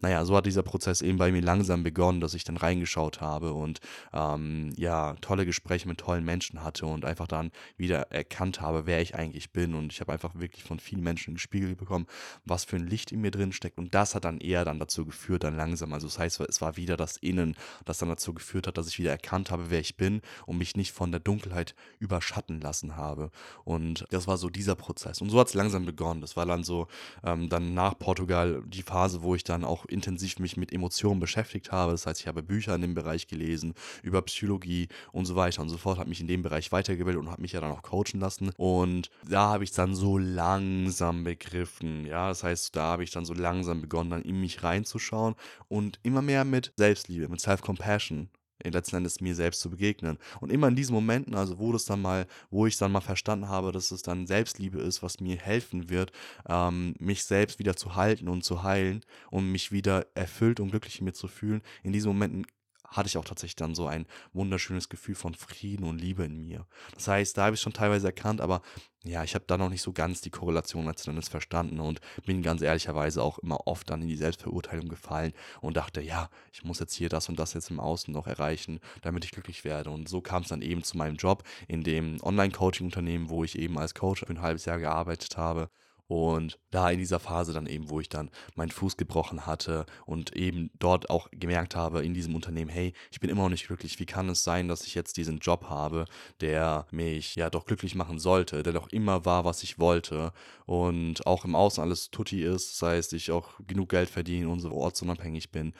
[0.00, 3.52] Naja, so hat dieser Prozess eben bei mir langsam begonnen, dass ich dann reingeschaut habe
[3.52, 3.80] und
[4.12, 9.00] ähm, ja, tolle Gespräche mit tollen Menschen hatte und einfach dann wieder erkannt habe, wer
[9.00, 9.74] ich eigentlich bin.
[9.74, 12.06] Und ich habe einfach wirklich von vielen Menschen gespiegelt bekommen,
[12.44, 13.78] was für ein Licht in mir drin steckt.
[13.78, 15.92] Und das hat dann eher dann dazu geführt, dann langsam.
[15.92, 18.98] Also das heißt, es war wieder das Innen, das dann dazu geführt hat, dass ich
[18.98, 23.30] wieder erkannt habe, wer ich bin und mich nicht von der Dunkelheit überschatten lassen habe.
[23.64, 25.20] Und das war so dieser Prozess.
[25.20, 26.20] Und so hat es langsam begonnen.
[26.20, 26.88] Das war dann so
[27.24, 31.72] ähm, dann nach Portugal die Phase, wo ich dann auch intensiv mich mit Emotionen beschäftigt
[31.72, 31.92] habe.
[31.92, 35.68] Das heißt, ich habe Bücher in dem Bereich gelesen, über Psychologie und so weiter und
[35.68, 38.20] so fort, habe mich in dem Bereich weitergebildet und habe mich ja dann auch coachen
[38.20, 38.50] lassen.
[38.56, 42.06] Und da habe ich dann so langsam begriffen.
[42.06, 45.34] Ja, das heißt, da habe ich dann so langsam begonnen, dann in mich reinzuschauen
[45.68, 48.28] und immer mehr mit Selbstliebe, mit Self-Compassion
[48.64, 50.18] letzten Endes mir selbst zu begegnen.
[50.40, 53.48] Und immer in diesen Momenten, also wo das dann mal, wo ich dann mal verstanden
[53.48, 56.12] habe, dass es dann Selbstliebe ist, was mir helfen wird,
[56.48, 61.00] ähm, mich selbst wieder zu halten und zu heilen und mich wieder erfüllt und glücklich
[61.00, 62.46] mit zu fühlen, in diesen Momenten
[62.88, 66.66] hatte ich auch tatsächlich dann so ein wunderschönes Gefühl von Frieden und Liebe in mir.
[66.94, 68.62] Das heißt, da habe ich schon teilweise erkannt, aber
[69.04, 72.42] ja, ich habe da noch nicht so ganz die Korrelation letzten Endes verstanden und bin
[72.42, 76.80] ganz ehrlicherweise auch immer oft dann in die Selbstverurteilung gefallen und dachte, ja, ich muss
[76.80, 79.90] jetzt hier das und das jetzt im Außen noch erreichen, damit ich glücklich werde.
[79.90, 83.78] Und so kam es dann eben zu meinem Job in dem Online-Coaching-Unternehmen, wo ich eben
[83.78, 85.70] als Coach für ein halbes Jahr gearbeitet habe.
[86.08, 90.36] Und da in dieser Phase dann eben, wo ich dann meinen Fuß gebrochen hatte und
[90.36, 93.98] eben dort auch gemerkt habe in diesem Unternehmen, hey, ich bin immer noch nicht glücklich.
[93.98, 96.04] Wie kann es sein, dass ich jetzt diesen Job habe,
[96.40, 100.32] der mich ja doch glücklich machen sollte, der doch immer war, was ich wollte
[100.64, 104.60] und auch im Außen alles tutti ist, das heißt, ich auch genug Geld verdiene und
[104.60, 105.72] so ortsunabhängig bin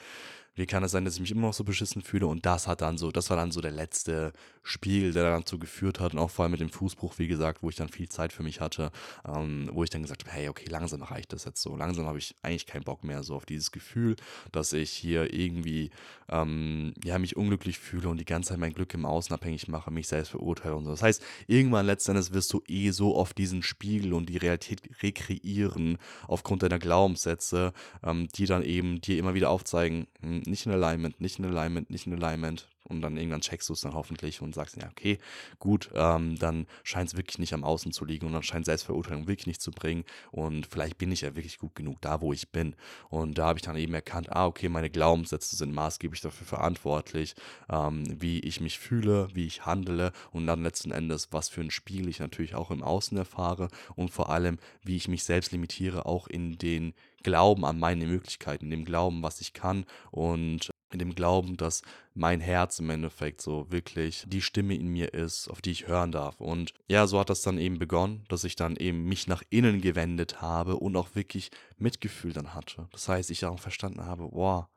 [0.57, 2.25] wie kann es sein, dass ich mich immer noch so beschissen fühle?
[2.25, 5.59] Und das hat dann so, das war dann so der letzte Spiegel, der dann dazu
[5.59, 6.13] geführt hat.
[6.13, 8.41] Und auch vor allem mit dem Fußbruch, wie gesagt, wo ich dann viel Zeit für
[8.41, 8.91] mich hatte,
[9.25, 11.77] ähm, wo ich dann gesagt habe, hey, okay, langsam reicht das jetzt so.
[11.77, 14.15] Langsam habe ich eigentlich keinen Bock mehr so auf dieses Gefühl,
[14.51, 15.91] dass ich hier irgendwie,
[16.27, 19.91] ähm, ja, mich unglücklich fühle und die ganze Zeit mein Glück im Außen abhängig mache,
[19.91, 20.91] mich selbst verurteile und so.
[20.91, 25.99] Das heißt, irgendwann letztendlich wirst du eh so oft diesen Spiegel und die Realität rekreieren
[26.27, 30.07] aufgrund deiner Glaubenssätze, ähm, die dann eben dir immer wieder aufzeigen,
[30.47, 32.67] nicht in Alignment, nicht in Alignment, nicht in Alignment.
[32.87, 35.17] Und dann irgendwann checkst du es dann hoffentlich und sagst, ja, okay,
[35.59, 39.27] gut, ähm, dann scheint es wirklich nicht am Außen zu liegen und dann scheint Selbstverurteilung
[39.27, 40.03] wirklich nicht zu bringen.
[40.31, 42.75] Und vielleicht bin ich ja wirklich gut genug da, wo ich bin.
[43.09, 47.35] Und da habe ich dann eben erkannt, ah, okay, meine Glaubenssätze sind maßgeblich dafür verantwortlich,
[47.69, 51.71] ähm, wie ich mich fühle, wie ich handle und dann letzten Endes, was für ein
[51.71, 56.05] Spiegel ich natürlich auch im Außen erfahre und vor allem, wie ich mich selbst limitiere,
[56.05, 61.15] auch in den Glauben an meine Möglichkeiten, dem Glauben, was ich kann und in dem
[61.15, 61.81] Glauben, dass
[62.13, 66.11] mein Herz im Endeffekt so wirklich die Stimme in mir ist, auf die ich hören
[66.11, 66.39] darf.
[66.39, 69.81] Und ja, so hat das dann eben begonnen, dass ich dann eben mich nach innen
[69.81, 72.87] gewendet habe und auch wirklich Mitgefühl dann hatte.
[72.91, 74.67] Das heißt, ich auch verstanden habe, wow,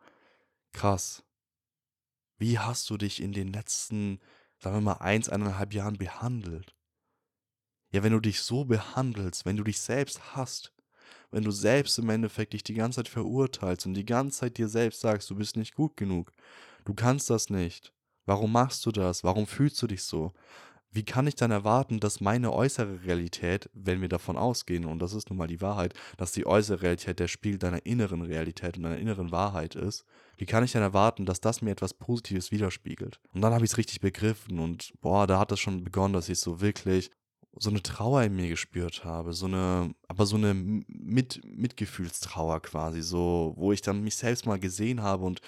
[0.73, 1.23] krass.
[2.39, 4.19] Wie hast du dich in den letzten,
[4.59, 6.75] sagen wir mal, eins, eineinhalb Jahren behandelt?
[7.93, 10.73] Ja, wenn du dich so behandelst, wenn du dich selbst hast,
[11.31, 14.69] wenn du selbst im Endeffekt dich die ganze Zeit verurteilst und die ganze Zeit dir
[14.69, 16.33] selbst sagst, du bist nicht gut genug,
[16.85, 17.93] du kannst das nicht.
[18.27, 19.25] Warum machst du das?
[19.25, 20.33] Warum fühlst du dich so?
[20.93, 25.13] Wie kann ich dann erwarten, dass meine äußere Realität, wenn wir davon ausgehen, und das
[25.13, 28.83] ist nun mal die Wahrheit, dass die äußere Realität der Spiegel deiner inneren Realität und
[28.83, 30.05] deiner inneren Wahrheit ist,
[30.37, 33.21] wie kann ich dann erwarten, dass das mir etwas Positives widerspiegelt?
[33.33, 36.29] Und dann habe ich es richtig begriffen und boah, da hat es schon begonnen, dass
[36.29, 37.13] ich so wirklich
[37.59, 43.03] so eine Trauer in mir gespürt habe, so eine, aber so eine Mit, Mitgefühlstrauer quasi,
[43.03, 45.41] so, wo ich dann mich selbst mal gesehen habe und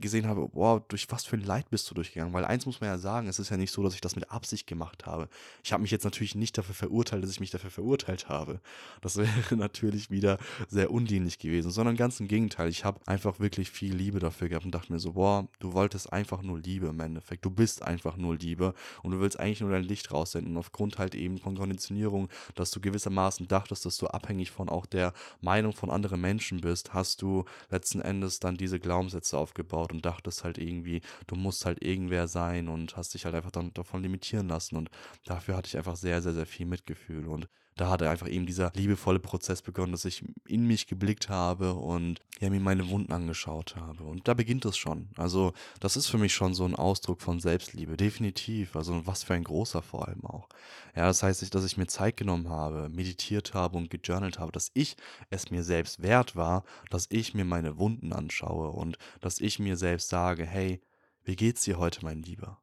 [0.00, 2.32] gesehen habe, wow, durch was für ein Leid bist du durchgegangen?
[2.32, 4.30] Weil eins muss man ja sagen, es ist ja nicht so, dass ich das mit
[4.30, 5.28] Absicht gemacht habe.
[5.62, 8.60] Ich habe mich jetzt natürlich nicht dafür verurteilt, dass ich mich dafür verurteilt habe.
[9.00, 12.68] Das wäre natürlich wieder sehr undienlich gewesen, sondern ganz im Gegenteil.
[12.68, 16.12] Ich habe einfach wirklich viel Liebe dafür gehabt und dachte mir so, boah, du wolltest
[16.12, 17.44] einfach nur Liebe im Endeffekt.
[17.44, 20.52] Du bist einfach nur Liebe und du willst eigentlich nur dein Licht raussenden.
[20.52, 24.86] Und aufgrund halt eben von Konditionierung, dass du gewissermaßen dachtest, dass du abhängig von auch
[24.86, 30.06] der Meinung von anderen Menschen bist, hast du letzten Endes dann diese Glaubenssätze aufgebaut und
[30.06, 34.02] dachtest halt irgendwie, du musst halt irgendwer sein und hast dich halt einfach dann davon
[34.02, 34.76] limitieren lassen.
[34.76, 34.90] Und
[35.24, 37.26] dafür hatte ich einfach sehr, sehr, sehr viel Mitgefühl.
[37.26, 41.74] Und da hat einfach eben dieser liebevolle Prozess begonnen, dass ich in mich geblickt habe
[41.74, 44.04] und ja, mir meine Wunden angeschaut habe.
[44.04, 45.08] Und da beginnt es schon.
[45.16, 48.76] Also, das ist für mich schon so ein Ausdruck von Selbstliebe, definitiv.
[48.76, 50.48] Also, was für ein großer vor allem auch.
[50.94, 54.70] Ja, das heißt, dass ich mir Zeit genommen habe, meditiert habe und gejournalt habe, dass
[54.74, 54.96] ich
[55.30, 59.76] es mir selbst wert war, dass ich mir meine Wunden anschaue und dass ich mir
[59.76, 60.82] selbst sage, hey,
[61.24, 62.60] wie geht's dir heute, mein Lieber?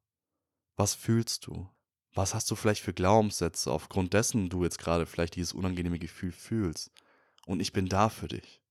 [0.75, 1.67] Was fühlst du?
[2.15, 6.31] Was hast du vielleicht für Glaubenssätze, aufgrund dessen du jetzt gerade vielleicht dieses unangenehme Gefühl
[6.31, 6.91] fühlst?
[7.45, 8.61] Und ich bin da für dich.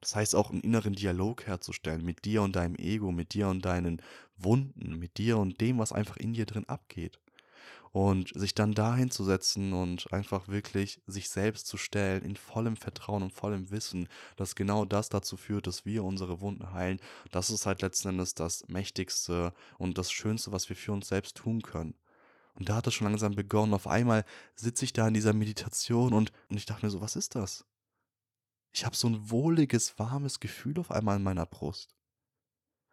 [0.00, 3.64] Das heißt auch einen inneren Dialog herzustellen mit dir und deinem Ego, mit dir und
[3.64, 4.02] deinen
[4.36, 7.18] Wunden, mit dir und dem, was einfach in dir drin abgeht.
[7.92, 12.76] Und sich dann dahin zu setzen und einfach wirklich sich selbst zu stellen in vollem
[12.76, 17.48] Vertrauen und vollem Wissen, dass genau das dazu führt, dass wir unsere Wunden heilen, das
[17.48, 21.62] ist halt letzten Endes das Mächtigste und das Schönste, was wir für uns selbst tun
[21.62, 21.94] können.
[22.56, 23.74] Und da hat es schon langsam begonnen.
[23.74, 27.16] Auf einmal sitze ich da in dieser Meditation und, und ich dachte mir so, was
[27.16, 27.64] ist das?
[28.72, 31.96] Ich habe so ein wohliges, warmes Gefühl auf einmal in meiner Brust.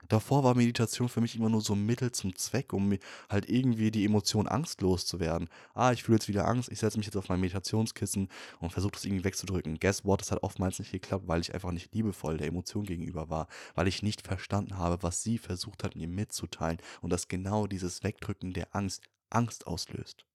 [0.10, 2.97] Davor war Meditation für mich immer nur so ein Mittel zum Zweck, um
[3.30, 5.49] halt irgendwie die Emotion Angst loszuwerden.
[5.73, 8.28] Ah, ich fühle jetzt wieder Angst, ich setze mich jetzt auf mein Meditationskissen
[8.60, 9.80] und versuche das irgendwie wegzudrücken.
[9.80, 10.21] Guess what?
[10.21, 13.88] Das hat oftmals nicht geklappt, weil ich einfach nicht liebevoll der Emotion gegenüber war, weil
[13.88, 18.54] ich nicht verstanden habe, was sie versucht hat, mir mitzuteilen und dass genau dieses Wegdrücken
[18.54, 20.26] der Angst Angst auslöst.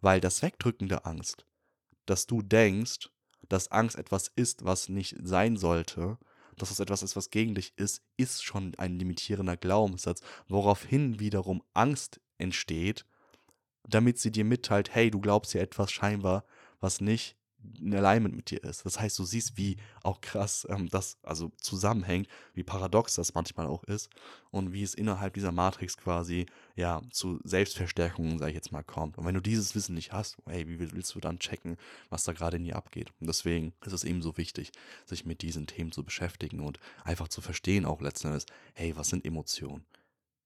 [0.00, 1.46] Weil das Wegdrücken der Angst,
[2.06, 3.10] dass du denkst,
[3.48, 6.18] dass Angst etwas ist, was nicht sein sollte,
[6.56, 11.62] dass es etwas ist, was gegen dich ist, ist schon ein limitierender Glaubenssatz, woraufhin wiederum
[11.74, 13.06] Angst entsteht,
[13.88, 16.44] damit sie dir mitteilt, hey, du glaubst ja etwas scheinbar,
[16.80, 17.36] was nicht
[17.78, 18.84] in Alignment mit dir ist.
[18.84, 23.66] Das heißt, du siehst, wie auch krass ähm, das also zusammenhängt, wie paradox das manchmal
[23.66, 24.10] auch ist
[24.50, 26.46] und wie es innerhalb dieser Matrix quasi
[26.76, 29.18] ja zu Selbstverstärkungen, sage ich jetzt mal, kommt.
[29.18, 31.76] Und wenn du dieses Wissen nicht hast, hey, wie willst du dann checken,
[32.08, 33.12] was da gerade in dir abgeht?
[33.20, 34.72] Und deswegen ist es eben so wichtig,
[35.04, 39.08] sich mit diesen Themen zu beschäftigen und einfach zu verstehen, auch letzten Endes, hey, was
[39.08, 39.84] sind Emotionen?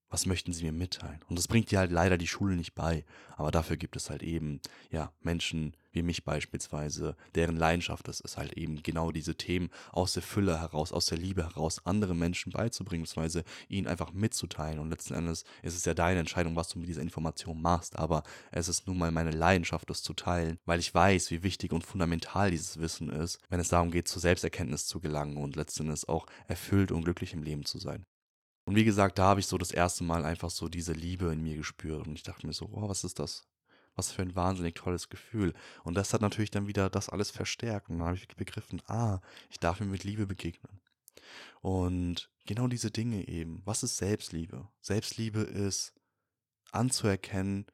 [0.09, 1.19] was möchten sie mir mitteilen?
[1.27, 3.03] Und das bringt dir halt leider die Schule nicht bei.
[3.35, 8.37] Aber dafür gibt es halt eben, ja, Menschen wie mich beispielsweise, deren Leidenschaft es ist,
[8.37, 12.51] halt eben genau diese Themen aus der Fülle heraus, aus der Liebe heraus, anderen Menschen
[12.51, 14.79] beizubringen, beziehungsweise ihnen einfach mitzuteilen.
[14.79, 17.97] Und letzten Endes ist es ja deine Entscheidung, was du mit dieser Information machst.
[17.97, 21.71] Aber es ist nun mal meine Leidenschaft, das zu teilen, weil ich weiß, wie wichtig
[21.71, 25.83] und fundamental dieses Wissen ist, wenn es darum geht, zur Selbsterkenntnis zu gelangen und letzten
[25.83, 28.05] Endes auch erfüllt und glücklich im Leben zu sein.
[28.67, 31.43] Und wie gesagt, da habe ich so das erste Mal einfach so diese Liebe in
[31.43, 32.07] mir gespürt.
[32.07, 33.43] Und ich dachte mir so, wow, was ist das?
[33.95, 35.53] Was für ein wahnsinnig tolles Gefühl.
[35.83, 37.89] Und das hat natürlich dann wieder das alles verstärkt.
[37.89, 40.81] Und dann habe ich begriffen, ah, ich darf mir mit Liebe begegnen.
[41.61, 43.61] Und genau diese Dinge eben.
[43.65, 44.67] Was ist Selbstliebe?
[44.81, 45.93] Selbstliebe ist
[46.71, 47.65] anzuerkennen,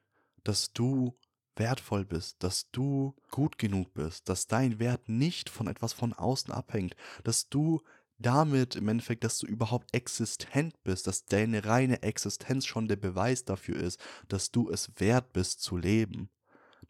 [0.44, 1.18] dass du
[1.56, 6.52] wertvoll bist, dass du gut genug bist, dass dein Wert nicht von etwas von außen
[6.52, 7.82] abhängt, dass du
[8.22, 13.44] damit im Endeffekt, dass du überhaupt existent bist, dass deine reine Existenz schon der Beweis
[13.44, 16.30] dafür ist, dass du es wert bist zu leben.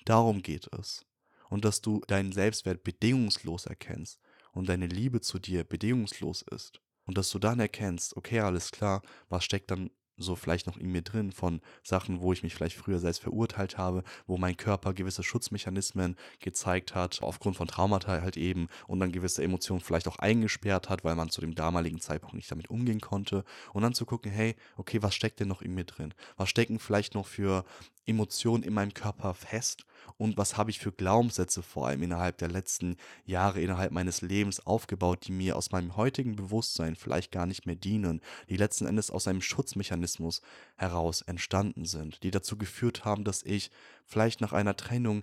[0.04, 1.04] Darum geht es.
[1.48, 4.20] Und dass du deinen Selbstwert bedingungslos erkennst
[4.52, 6.80] und deine Liebe zu dir bedingungslos ist.
[7.04, 10.90] Und dass du dann erkennst, okay, alles klar, was steckt dann so vielleicht noch in
[10.90, 14.92] mir drin von Sachen, wo ich mich vielleicht früher selbst verurteilt habe, wo mein Körper
[14.92, 20.18] gewisse Schutzmechanismen gezeigt hat, aufgrund von Traumata halt eben und dann gewisse Emotionen vielleicht auch
[20.18, 24.06] eingesperrt hat, weil man zu dem damaligen Zeitpunkt nicht damit umgehen konnte und dann zu
[24.06, 26.14] gucken, hey, okay, was steckt denn noch in mir drin?
[26.36, 27.64] Was stecken vielleicht noch für
[28.06, 29.84] Emotionen in meinem Körper fest
[30.16, 34.64] und was habe ich für Glaubenssätze vor allem innerhalb der letzten Jahre, innerhalb meines Lebens
[34.66, 39.10] aufgebaut, die mir aus meinem heutigen Bewusstsein vielleicht gar nicht mehr dienen, die letzten Endes
[39.10, 40.42] aus einem Schutzmechanismus
[40.76, 43.70] heraus entstanden sind, die dazu geführt haben, dass ich
[44.04, 45.22] vielleicht nach einer Trennung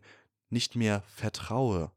[0.49, 1.91] nicht mehr vertraue,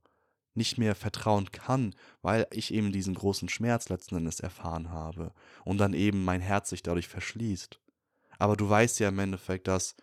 [0.55, 5.33] nicht mehr vertrauen kann, weil ich eben diesen großen Schmerz letzten Endes erfahren habe
[5.64, 7.81] und dann eben mein Herz sich dadurch verschließt.
[8.38, 9.95] Aber du weißt ja im Endeffekt, dass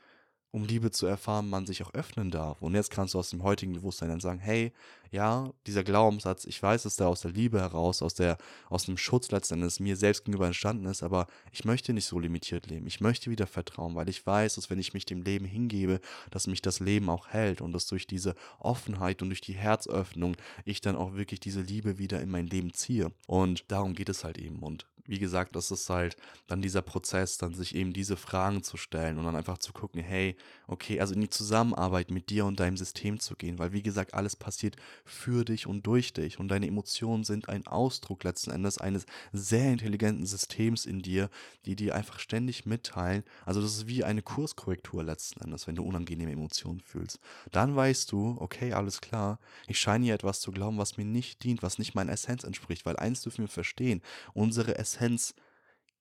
[0.51, 2.61] um Liebe zu erfahren, man sich auch öffnen darf.
[2.61, 4.71] Und jetzt kannst du aus dem heutigen Bewusstsein dann sagen, hey,
[5.11, 8.37] ja, dieser Glaubenssatz, ich weiß, dass der aus der Liebe heraus, aus der,
[8.69, 12.67] aus dem Schutz letztendlich mir selbst gegenüber entstanden ist, aber ich möchte nicht so limitiert
[12.67, 12.87] leben.
[12.87, 15.99] Ich möchte wieder vertrauen, weil ich weiß, dass wenn ich mich dem Leben hingebe,
[16.31, 20.35] dass mich das Leben auch hält und dass durch diese Offenheit und durch die Herzöffnung
[20.65, 23.11] ich dann auch wirklich diese Liebe wieder in mein Leben ziehe.
[23.27, 24.59] Und darum geht es halt eben.
[24.59, 28.77] Und wie gesagt, das ist halt dann dieser Prozess, dann sich eben diese Fragen zu
[28.77, 30.35] stellen und dann einfach zu gucken, hey,
[30.67, 34.13] okay, also in die Zusammenarbeit mit dir und deinem System zu gehen, weil wie gesagt,
[34.13, 34.75] alles passiert
[35.09, 39.71] für dich und durch dich und deine Emotionen sind ein Ausdruck letzten Endes eines sehr
[39.71, 41.29] intelligenten Systems in dir,
[41.65, 43.23] die dir einfach ständig mitteilen.
[43.45, 47.19] Also das ist wie eine Kurskorrektur letzten Endes, wenn du unangenehme Emotionen fühlst.
[47.51, 51.43] Dann weißt du, okay, alles klar, ich scheine hier etwas zu glauben, was mir nicht
[51.43, 54.01] dient, was nicht meiner Essenz entspricht, weil eins dürfen wir verstehen,
[54.33, 55.33] unsere Essenz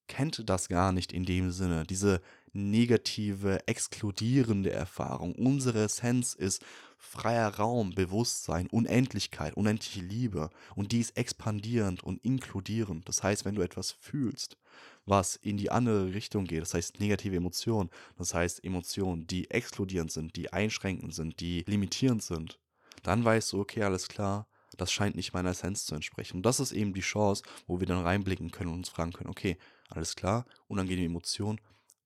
[0.09, 1.85] kennt das gar nicht in dem Sinne.
[1.85, 2.21] Diese
[2.53, 5.33] negative, exkludierende Erfahrung.
[5.35, 6.63] Unsere Essenz ist
[6.97, 10.49] freier Raum, Bewusstsein, Unendlichkeit, unendliche Liebe.
[10.75, 13.07] Und die ist expandierend und inkludierend.
[13.07, 14.57] Das heißt, wenn du etwas fühlst,
[15.05, 20.11] was in die andere Richtung geht, das heißt negative Emotionen, das heißt Emotionen, die exkludierend
[20.11, 22.59] sind, die einschränkend sind, die limitierend sind,
[23.03, 26.37] dann weißt du, okay, alles klar, das scheint nicht meiner Essenz zu entsprechen.
[26.37, 29.29] Und das ist eben die Chance, wo wir dann reinblicken können und uns fragen können,
[29.29, 29.57] okay,
[29.89, 31.59] alles klar, unangenehme Emotionen,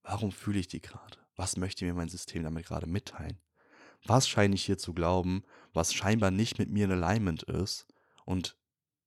[0.04, 1.18] warum fühle ich die gerade?
[1.36, 3.39] Was möchte mir mein System damit gerade mitteilen?
[4.06, 7.88] Was scheine ich hier zu glauben, was scheinbar nicht mit mir in Alignment ist?
[8.26, 8.58] Und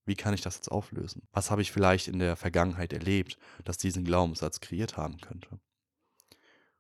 [0.06, 1.28] wie kann ich das jetzt auflösen?
[1.32, 5.60] Was habe ich vielleicht in der Vergangenheit erlebt, das diesen Glaubenssatz kreiert haben könnte?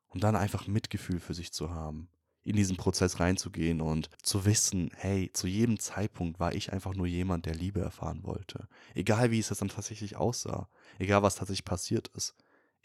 [0.08, 2.08] Und dann einfach Mitgefühl für sich zu haben,
[2.46, 7.06] in diesen Prozess reinzugehen und zu wissen, hey, zu jedem Zeitpunkt war ich einfach nur
[7.06, 8.68] jemand, der Liebe erfahren wollte.
[8.94, 12.36] Egal wie es dann tatsächlich aussah, egal was tatsächlich passiert ist.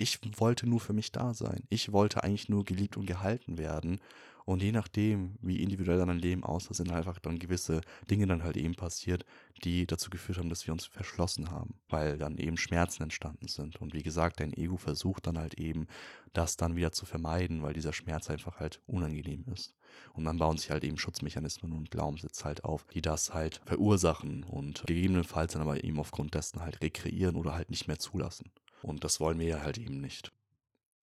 [0.02, 1.62] Ich wollte nur für mich da sein.
[1.70, 4.00] Ich wollte eigentlich nur geliebt und gehalten werden.
[4.46, 8.42] Und je nachdem, wie individuell dann ein Leben aussah, sind einfach dann gewisse Dinge dann
[8.42, 9.28] halt eben passiert,
[9.64, 13.80] die dazu geführt haben, dass wir uns verschlossen haben, weil dann eben Schmerzen entstanden sind.
[13.80, 15.86] Und wie gesagt, dein Ego versucht dann halt eben,
[16.34, 19.76] das dann wieder zu vermeiden, weil dieser Schmerz einfach halt unangenehm ist.
[20.14, 24.44] Und dann bauen sich halt eben Schutzmechanismen und Glaubenssätze halt auf, die das halt verursachen
[24.46, 28.50] und gegebenenfalls dann aber eben aufgrund dessen halt rekreieren oder halt nicht mehr zulassen.
[28.82, 30.32] Und das wollen wir ja halt eben nicht.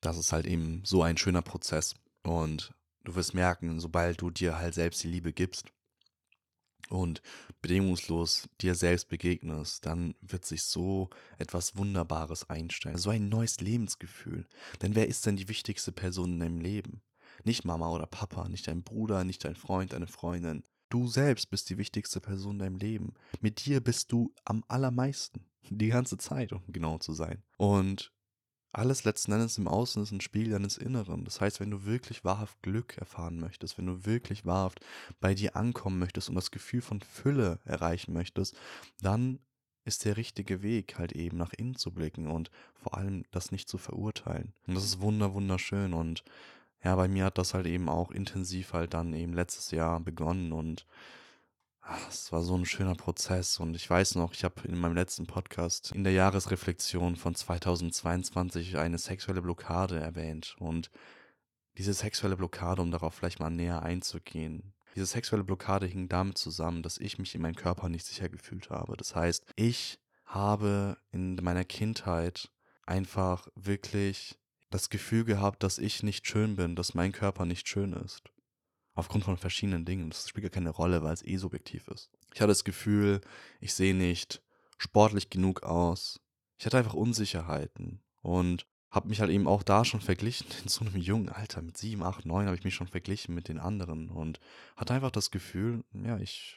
[0.00, 1.94] Das ist halt eben so ein schöner Prozess.
[2.22, 2.72] Und
[3.04, 5.66] du wirst merken, sobald du dir halt selbst die Liebe gibst
[6.88, 7.22] und
[7.60, 12.98] bedingungslos dir selbst begegnest, dann wird sich so etwas Wunderbares einstellen.
[12.98, 14.46] So ein neues Lebensgefühl.
[14.82, 17.02] Denn wer ist denn die wichtigste Person in deinem Leben?
[17.44, 20.64] Nicht Mama oder Papa, nicht dein Bruder, nicht dein Freund, deine Freundin.
[20.88, 23.14] Du selbst bist die wichtigste Person in deinem Leben.
[23.40, 25.44] Mit dir bist du am allermeisten.
[25.70, 27.42] Die ganze Zeit, um genau zu sein.
[27.58, 28.12] Und
[28.72, 31.24] alles letzten Endes im Außen ist ein Spiegel deines Inneren.
[31.24, 34.80] Das heißt, wenn du wirklich wahrhaft Glück erfahren möchtest, wenn du wirklich wahrhaft
[35.20, 38.56] bei dir ankommen möchtest und das Gefühl von Fülle erreichen möchtest,
[39.00, 39.40] dann
[39.84, 43.68] ist der richtige Weg, halt eben nach innen zu blicken und vor allem das nicht
[43.68, 44.52] zu verurteilen.
[44.66, 45.94] Und das ist wunder, wunderschön.
[45.94, 46.24] Und
[46.82, 50.52] ja, bei mir hat das halt eben auch intensiv halt dann eben letztes Jahr begonnen
[50.52, 50.86] und
[52.08, 55.26] es war so ein schöner Prozess und ich weiß noch, ich habe in meinem letzten
[55.26, 60.90] Podcast in der Jahresreflexion von 2022 eine sexuelle Blockade erwähnt und
[61.78, 66.82] diese sexuelle Blockade, um darauf vielleicht mal näher einzugehen, diese sexuelle Blockade hing damit zusammen,
[66.82, 68.96] dass ich mich in meinem Körper nicht sicher gefühlt habe.
[68.96, 72.50] Das heißt, ich habe in meiner Kindheit
[72.84, 74.38] einfach wirklich
[74.70, 78.22] das Gefühl gehabt, dass ich nicht schön bin, dass mein Körper nicht schön ist.
[78.94, 80.10] Aufgrund von verschiedenen Dingen.
[80.10, 82.10] Das spielt ja keine Rolle, weil es eh subjektiv ist.
[82.34, 83.20] Ich hatte das Gefühl,
[83.60, 84.42] ich sehe nicht
[84.76, 86.20] sportlich genug aus.
[86.58, 90.46] Ich hatte einfach Unsicherheiten und habe mich halt eben auch da schon verglichen.
[90.62, 93.48] In so einem jungen Alter, mit sieben, acht, neun, habe ich mich schon verglichen mit
[93.48, 94.40] den anderen und
[94.76, 96.56] hatte einfach das Gefühl, ja, ich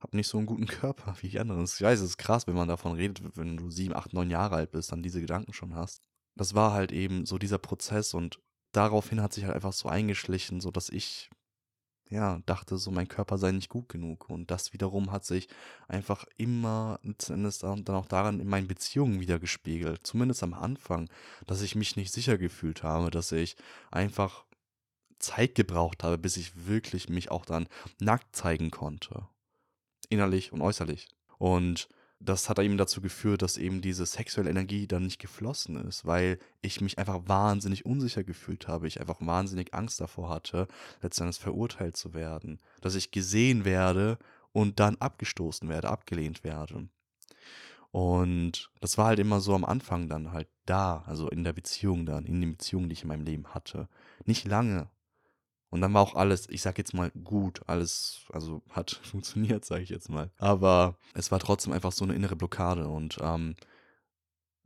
[0.00, 1.64] habe nicht so einen guten Körper wie die anderen.
[1.64, 4.56] Ich weiß, es ist krass, wenn man davon redet, wenn du sieben, acht, neun Jahre
[4.56, 6.02] alt bist, dann diese Gedanken schon hast.
[6.36, 8.40] Das war halt eben so dieser Prozess und
[8.72, 11.30] daraufhin hat sich halt einfach so eingeschlichen, so dass ich
[12.10, 14.28] ja, dachte so, mein Körper sei nicht gut genug.
[14.28, 15.48] Und das wiederum hat sich
[15.88, 20.06] einfach immer letztendlich dann auch daran in meinen Beziehungen wieder gespiegelt.
[20.06, 21.08] Zumindest am Anfang,
[21.46, 23.56] dass ich mich nicht sicher gefühlt habe, dass ich
[23.90, 24.44] einfach
[25.18, 27.68] Zeit gebraucht habe, bis ich wirklich mich auch dann
[28.00, 29.26] nackt zeigen konnte.
[30.08, 31.08] Innerlich und äußerlich.
[31.38, 31.88] Und
[32.24, 36.38] das hat eben dazu geführt, dass eben diese sexuelle Energie dann nicht geflossen ist, weil
[36.62, 38.86] ich mich einfach wahnsinnig unsicher gefühlt habe.
[38.86, 40.66] Ich einfach wahnsinnig Angst davor hatte,
[41.02, 42.60] letztendlich verurteilt zu werden.
[42.80, 44.18] Dass ich gesehen werde
[44.52, 46.88] und dann abgestoßen werde, abgelehnt werde.
[47.90, 52.06] Und das war halt immer so am Anfang dann halt da, also in der Beziehung
[52.06, 53.88] dann, in den Beziehungen, die ich in meinem Leben hatte.
[54.24, 54.88] Nicht lange,
[55.74, 59.82] Und dann war auch alles, ich sag jetzt mal, gut, alles, also hat funktioniert, sage
[59.82, 60.30] ich jetzt mal.
[60.38, 62.86] Aber es war trotzdem einfach so eine innere Blockade.
[62.86, 63.56] Und ähm,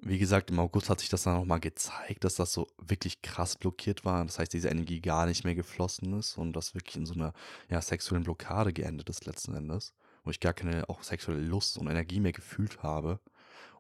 [0.03, 3.57] wie gesagt, im August hat sich das dann nochmal gezeigt, dass das so wirklich krass
[3.57, 4.23] blockiert war.
[4.23, 7.33] Das heißt, diese Energie gar nicht mehr geflossen ist und das wirklich in so einer
[7.71, 11.89] ja, sexuellen Blockade geendet ist letzten Endes, wo ich gar keine auch sexuelle Lust und
[11.89, 13.19] Energie mehr gefühlt habe.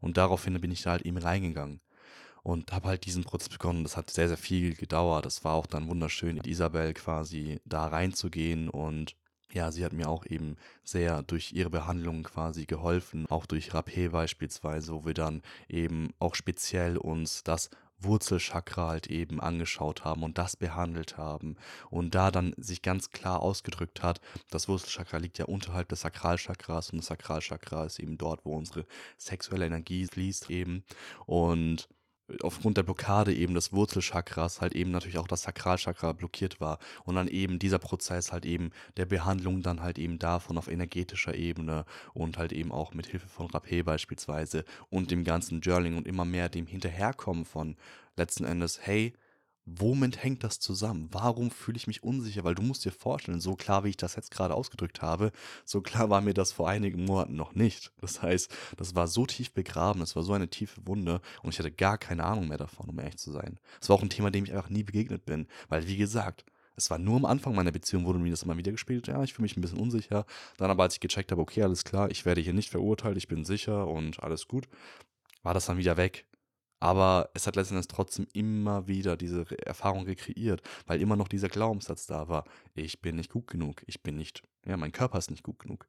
[0.01, 1.83] Und daraufhin bin ich da halt eben reingegangen
[2.43, 3.83] und habe halt diesen Prozess begonnen.
[3.83, 5.27] Das hat sehr, sehr viel gedauert.
[5.27, 8.69] Das war auch dann wunderschön, mit Isabel quasi da reinzugehen.
[8.69, 9.17] Und
[9.53, 14.11] ja, sie hat mir auch eben sehr durch ihre Behandlung quasi geholfen, auch durch Rapé
[14.11, 17.71] beispielsweise, wo wir dann eben auch speziell uns das
[18.01, 21.57] Wurzelchakra halt eben angeschaut haben und das behandelt haben.
[21.91, 24.21] Und da dann sich ganz klar ausgedrückt hat,
[24.51, 26.91] das Wurzelchakra liegt ja unterhalb des Sakralchakras.
[26.91, 28.87] Und das Sakralchakra ist eben dort, wo unsere
[29.17, 30.85] sexuelle Energie fließt eben.
[31.27, 31.89] Und
[32.43, 37.15] aufgrund der Blockade eben des Wurzelchakras halt eben natürlich auch das Sakralchakra blockiert war und
[37.15, 41.85] dann eben dieser Prozess halt eben der Behandlung dann halt eben davon auf energetischer Ebene
[42.13, 46.25] und halt eben auch mit Hilfe von Rapé beispielsweise und dem ganzen Journaling und immer
[46.25, 47.77] mehr dem Hinterherkommen von
[48.17, 49.15] letzten Endes, hey,
[49.77, 51.09] womit hängt das zusammen?
[51.13, 52.45] Warum fühle ich mich unsicher?
[52.45, 55.33] Weil du musst dir vorstellen, so klar wie ich das jetzt gerade ausgedrückt habe,
[55.65, 57.93] so klar war mir das vor einigen Monaten noch nicht.
[58.01, 61.59] Das heißt, das war so tief begraben, es war so eine tiefe Wunde und ich
[61.59, 63.59] hatte gar keine Ahnung mehr davon, um ehrlich zu sein.
[63.81, 66.45] Es war auch ein Thema, dem ich einfach nie begegnet bin, weil wie gesagt,
[66.77, 69.09] es war nur am Anfang meiner Beziehung, wurde mir das immer wieder gespielt.
[69.09, 70.25] Ja, ich fühle mich ein bisschen unsicher.
[70.59, 73.27] Dann aber, als ich gecheckt habe, okay, alles klar, ich werde hier nicht verurteilt, ich
[73.27, 74.69] bin sicher und alles gut,
[75.43, 76.25] war das dann wieder weg.
[76.81, 82.07] Aber es hat letztendlich trotzdem immer wieder diese Erfahrung rekreiert, weil immer noch dieser Glaubenssatz
[82.07, 85.43] da war, ich bin nicht gut genug, ich bin nicht, ja, mein Körper ist nicht
[85.43, 85.87] gut genug.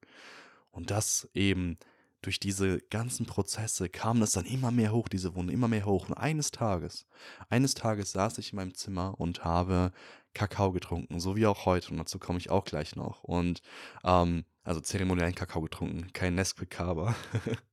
[0.72, 1.78] Und das eben
[2.22, 6.10] durch diese ganzen Prozesse kam das dann immer mehr hoch, diese Wunde, immer mehr hoch.
[6.10, 7.06] Und eines Tages,
[7.50, 9.92] eines Tages saß ich in meinem Zimmer und habe
[10.34, 11.92] Kakao getrunken, so wie auch heute.
[11.92, 13.24] Und dazu komme ich auch gleich noch.
[13.24, 13.62] Und
[14.04, 17.16] ähm, also zeremoniellen Kakao getrunken, kein Nesquik-Kaba.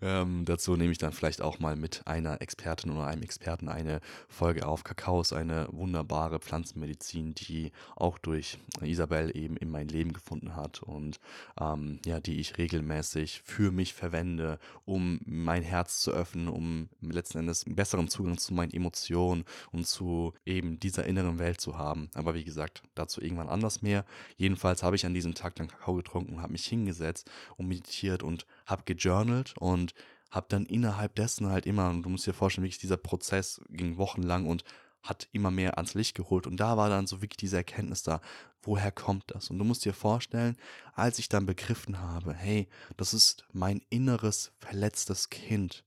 [0.00, 4.00] ähm, dazu nehme ich dann vielleicht auch mal mit einer Expertin oder einem Experten eine
[4.28, 4.84] Folge auf.
[4.84, 10.82] Kakao ist eine wunderbare Pflanzenmedizin, die auch durch Isabel eben in mein Leben gefunden hat
[10.82, 11.18] und
[11.60, 17.38] ähm, ja, die ich regelmäßig für mich verwende, um mein Herz zu öffnen, um letzten
[17.38, 22.10] Endes einen besseren Zugang zu meinen Emotionen und zu eben dieser inneren Welt zu haben.
[22.14, 24.04] Aber wie gesagt, dazu irgendwann anders mehr.
[24.36, 28.46] Jedenfalls habe ich an diesem Tag dann Kakao getrunken, habe mich hingesetzt und meditiert und
[28.66, 29.94] habe gejournalt und
[30.30, 33.98] habe dann innerhalb dessen halt immer, und du musst dir vorstellen, wirklich dieser Prozess ging
[33.98, 34.64] wochenlang und
[35.02, 36.46] hat immer mehr ans Licht geholt.
[36.46, 38.20] Und da war dann so wirklich diese Erkenntnis da,
[38.62, 39.50] woher kommt das?
[39.50, 40.56] Und du musst dir vorstellen,
[40.94, 45.84] als ich dann begriffen habe, hey, das ist mein inneres verletztes Kind,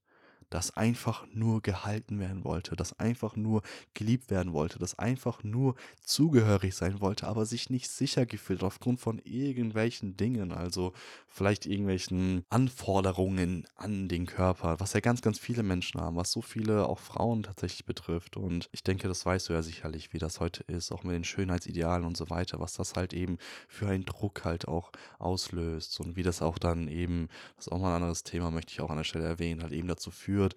[0.55, 3.61] das einfach nur gehalten werden wollte, das einfach nur
[3.93, 9.01] geliebt werden wollte, das einfach nur zugehörig sein wollte, aber sich nicht sicher gefühlt aufgrund
[9.01, 10.93] von irgendwelchen Dingen, also
[11.27, 16.41] vielleicht irgendwelchen Anforderungen an den Körper, was ja ganz, ganz viele Menschen haben, was so
[16.41, 18.37] viele auch Frauen tatsächlich betrifft.
[18.37, 21.25] Und ich denke, das weißt du ja sicherlich, wie das heute ist, auch mit den
[21.25, 23.37] Schönheitsidealen und so weiter, was das halt eben
[23.67, 27.27] für einen Druck halt auch auslöst und wie das auch dann eben,
[27.57, 29.73] das ist auch mal ein anderes Thema, möchte ich auch an der Stelle erwähnen, halt
[29.73, 30.55] eben dazu führt, führt,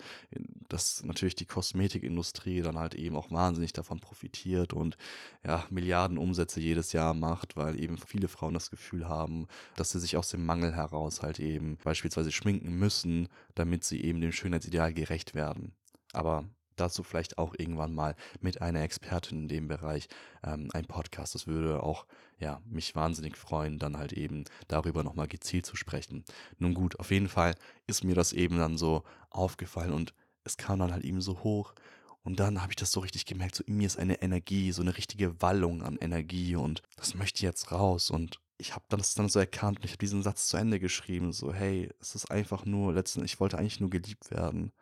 [0.69, 4.97] dass natürlich die Kosmetikindustrie dann halt eben auch wahnsinnig davon profitiert und
[5.45, 10.01] ja, Milliarden Umsätze jedes Jahr macht, weil eben viele Frauen das Gefühl haben, dass sie
[10.01, 14.93] sich aus dem Mangel heraus halt eben beispielsweise schminken müssen, damit sie eben dem Schönheitsideal
[14.93, 15.73] gerecht werden.
[16.13, 16.45] Aber
[16.81, 20.09] dazu vielleicht auch irgendwann mal mit einer Expertin in dem Bereich
[20.45, 21.35] ähm, ein Podcast.
[21.35, 22.07] Das würde auch
[22.39, 26.25] ja, mich wahnsinnig freuen, dann halt eben darüber nochmal gezielt zu sprechen.
[26.59, 27.55] Nun gut, auf jeden Fall
[27.87, 30.15] ist mir das eben dann so aufgefallen und
[30.45, 31.75] es kam dann halt eben so hoch.
[32.23, 34.83] Und dann habe ich das so richtig gemerkt, so in mir ist eine Energie, so
[34.83, 38.11] eine richtige Wallung an Energie und das möchte jetzt raus.
[38.11, 41.33] Und ich habe das dann so erkannt und ich habe diesen Satz zu Ende geschrieben,
[41.33, 44.73] so hey, es ist einfach nur, letztendlich, ich wollte eigentlich nur geliebt werden.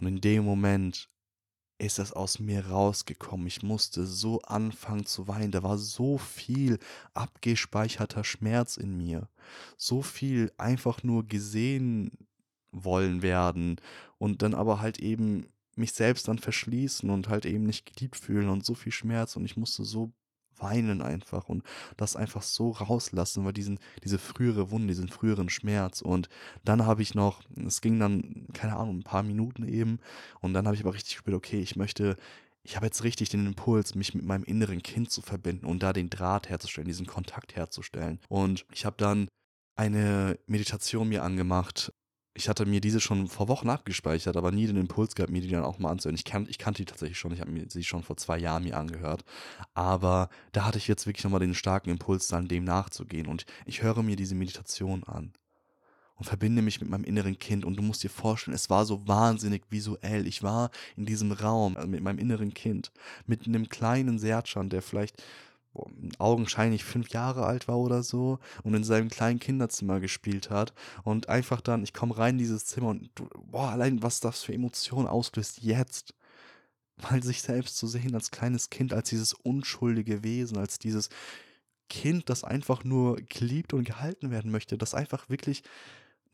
[0.00, 1.08] Und in dem Moment
[1.82, 3.46] ist das aus mir rausgekommen.
[3.46, 5.50] Ich musste so anfangen zu weinen.
[5.50, 6.78] Da war so viel
[7.14, 9.28] abgespeicherter Schmerz in mir.
[9.76, 12.12] So viel einfach nur gesehen
[12.70, 13.76] wollen werden
[14.18, 18.48] und dann aber halt eben mich selbst dann verschließen und halt eben nicht geliebt fühlen
[18.48, 20.12] und so viel Schmerz und ich musste so
[20.62, 21.62] weinen einfach und
[21.96, 26.00] das einfach so rauslassen, weil diesen, diese frühere Wunde, diesen früheren Schmerz.
[26.00, 26.28] Und
[26.64, 29.98] dann habe ich noch, es ging dann, keine Ahnung, ein paar Minuten eben.
[30.40, 32.16] Und dann habe ich aber richtig gespürt, okay, ich möchte,
[32.62, 35.92] ich habe jetzt richtig den Impuls, mich mit meinem inneren Kind zu verbinden und da
[35.92, 38.20] den Draht herzustellen, diesen Kontakt herzustellen.
[38.28, 39.28] Und ich habe dann
[39.74, 41.92] eine Meditation mir angemacht,
[42.34, 45.48] ich hatte mir diese schon vor Wochen abgespeichert, aber nie den Impuls gehabt, mir die
[45.48, 46.14] dann auch mal anzuhören.
[46.14, 48.64] Ich, kan ich kannte die tatsächlich schon, ich habe mir sie schon vor zwei Jahren
[48.64, 49.24] mir angehört.
[49.74, 53.26] Aber da hatte ich jetzt wirklich nochmal den starken Impuls, dann dem nachzugehen.
[53.26, 55.32] Und ich höre mir diese Meditation an
[56.16, 57.66] und verbinde mich mit meinem inneren Kind.
[57.66, 60.26] Und du musst dir vorstellen, es war so wahnsinnig visuell.
[60.26, 62.92] Ich war in diesem Raum also mit meinem inneren Kind,
[63.26, 65.22] mit einem kleinen Sertschan, der vielleicht
[66.18, 70.74] augenscheinlich fünf Jahre alt war oder so und in seinem kleinen Kinderzimmer gespielt hat.
[71.04, 73.10] Und einfach dann, ich komme rein in dieses Zimmer und
[73.50, 76.14] boah, allein was das für Emotionen auslöst jetzt,
[77.02, 81.08] mal sich selbst zu sehen als kleines Kind, als dieses unschuldige Wesen, als dieses
[81.88, 85.62] Kind, das einfach nur geliebt und gehalten werden möchte, das einfach wirklich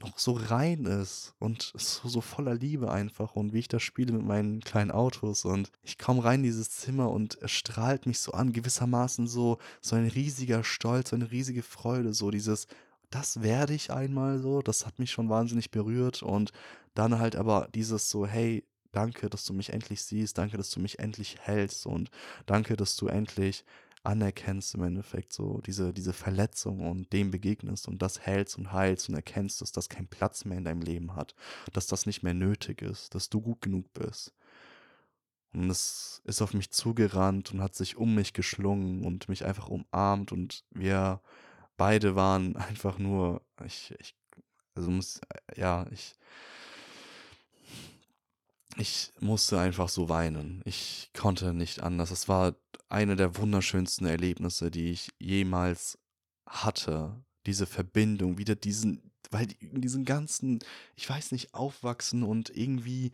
[0.01, 4.13] noch so rein ist und so, so voller Liebe einfach und wie ich das spiele
[4.13, 8.21] mit meinen kleinen Autos und ich komme rein in dieses Zimmer und es strahlt mich
[8.21, 12.67] so an, gewissermaßen so, so ein riesiger Stolz, so eine riesige Freude, so dieses,
[13.11, 16.53] das werde ich einmal so, das hat mich schon wahnsinnig berührt und
[16.95, 20.81] dann halt aber dieses so, hey, danke, dass du mich endlich siehst, danke, dass du
[20.81, 22.11] mich endlich hältst und
[22.47, 23.65] danke, dass du endlich
[24.05, 29.09] anerkennst im Endeffekt so diese, diese Verletzung und dem begegnest und das hältst und heilst
[29.09, 31.35] und erkennst, dass das keinen Platz mehr in deinem Leben hat,
[31.73, 34.35] dass das nicht mehr nötig ist, dass du gut genug bist.
[35.53, 39.69] Und es ist auf mich zugerannt und hat sich um mich geschlungen und mich einfach
[39.69, 41.21] umarmt und wir
[41.77, 44.15] beide waren einfach nur, ich, ich,
[44.75, 45.21] also muss,
[45.57, 46.15] ja, ich,
[48.77, 50.63] ich musste einfach so weinen.
[50.65, 52.11] Ich konnte nicht anders.
[52.11, 52.55] Es war
[52.89, 55.99] eine der wunderschönsten Erlebnisse, die ich jemals
[56.47, 57.25] hatte.
[57.47, 60.61] Diese Verbindung, wieder diesen, weil diesen ganzen,
[60.97, 63.13] ich weiß nicht, aufwachsen und irgendwie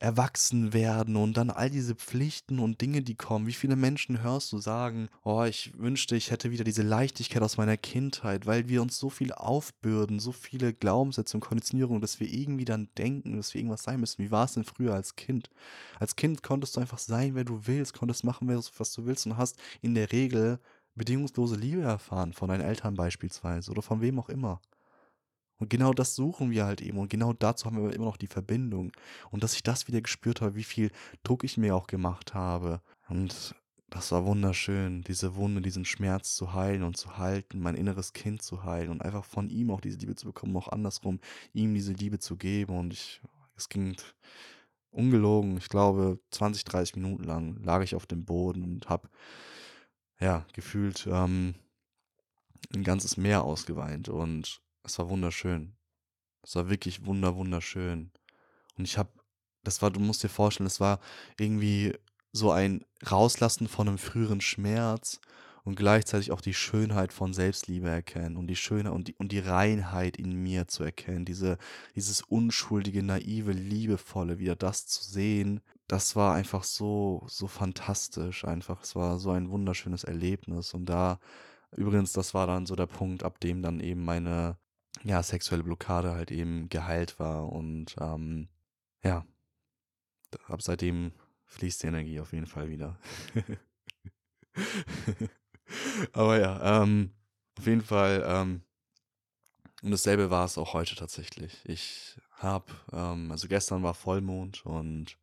[0.00, 3.46] erwachsen werden und dann all diese Pflichten und Dinge, die kommen.
[3.46, 7.58] Wie viele Menschen hörst du sagen, oh, ich wünschte, ich hätte wieder diese Leichtigkeit aus
[7.58, 12.32] meiner Kindheit, weil wir uns so viel aufbürden, so viele Glaubenssätze und Konditionierungen, dass wir
[12.32, 14.24] irgendwie dann denken, dass wir irgendwas sein müssen.
[14.24, 15.50] Wie war es denn früher als Kind?
[15.98, 19.36] Als Kind konntest du einfach sein, wer du willst, konntest machen, was du willst und
[19.36, 20.58] hast in der Regel
[20.94, 24.62] bedingungslose Liebe erfahren von deinen Eltern beispielsweise oder von wem auch immer.
[25.60, 26.98] Und genau das suchen wir halt eben.
[26.98, 28.92] Und genau dazu haben wir immer noch die Verbindung.
[29.30, 30.90] Und dass ich das wieder gespürt habe, wie viel
[31.22, 32.80] Druck ich mir auch gemacht habe.
[33.08, 33.54] Und
[33.90, 38.40] das war wunderschön, diese Wunde, diesen Schmerz zu heilen und zu halten, mein inneres Kind
[38.40, 41.20] zu heilen und einfach von ihm auch diese Liebe zu bekommen, auch andersrum,
[41.52, 42.78] ihm diese Liebe zu geben.
[42.78, 43.20] Und ich,
[43.56, 43.96] es ging
[44.92, 49.08] ungelogen, ich glaube, 20, 30 Minuten lang lag ich auf dem Boden und habe,
[50.20, 51.54] ja, gefühlt ähm,
[52.74, 54.08] ein ganzes Meer ausgeweint.
[54.08, 55.76] Und es war wunderschön.
[56.42, 58.12] Es war wirklich wunder, wunderschön.
[58.76, 59.10] Und ich habe,
[59.62, 61.00] das war, du musst dir vorstellen, es war
[61.38, 61.94] irgendwie
[62.32, 65.20] so ein Rauslassen von einem früheren Schmerz
[65.64, 69.40] und gleichzeitig auch die Schönheit von Selbstliebe erkennen und die Schönheit und die, und die
[69.40, 71.58] Reinheit in mir zu erkennen, diese,
[71.94, 78.82] dieses unschuldige, naive, liebevolle, wieder das zu sehen, das war einfach so, so fantastisch einfach.
[78.82, 81.18] Es war so ein wunderschönes Erlebnis und da,
[81.76, 84.56] übrigens, das war dann so der Punkt, ab dem dann eben meine
[85.02, 88.48] ja, sexuelle Blockade halt eben geheilt war und ähm,
[89.02, 89.24] ja,
[90.46, 91.12] ab seitdem
[91.46, 92.98] fließt die Energie auf jeden Fall wieder.
[96.12, 97.12] Aber ja, ähm,
[97.58, 98.62] auf jeden Fall, ähm,
[99.82, 101.62] und dasselbe war es auch heute tatsächlich.
[101.64, 105.16] Ich habe, ähm, also gestern war Vollmond und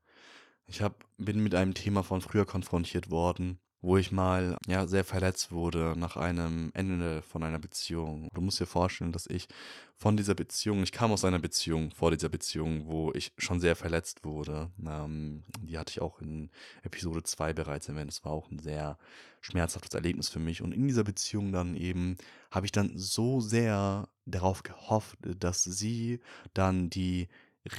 [0.66, 5.04] ich hab, bin mit einem Thema von früher konfrontiert worden, wo ich mal ja sehr
[5.04, 8.28] verletzt wurde nach einem Ende von einer Beziehung.
[8.34, 9.48] Du musst dir vorstellen, dass ich
[9.96, 13.76] von dieser Beziehung, ich kam aus einer Beziehung vor dieser Beziehung, wo ich schon sehr
[13.76, 14.70] verletzt wurde.
[14.86, 16.50] Ähm, die hatte ich auch in
[16.84, 18.12] Episode 2 bereits erwähnt.
[18.12, 18.98] Es war auch ein sehr
[19.42, 20.62] schmerzhaftes Erlebnis für mich.
[20.62, 22.18] Und in dieser Beziehung dann eben
[22.52, 26.20] habe ich dann so sehr darauf gehofft, dass sie
[26.54, 27.28] dann die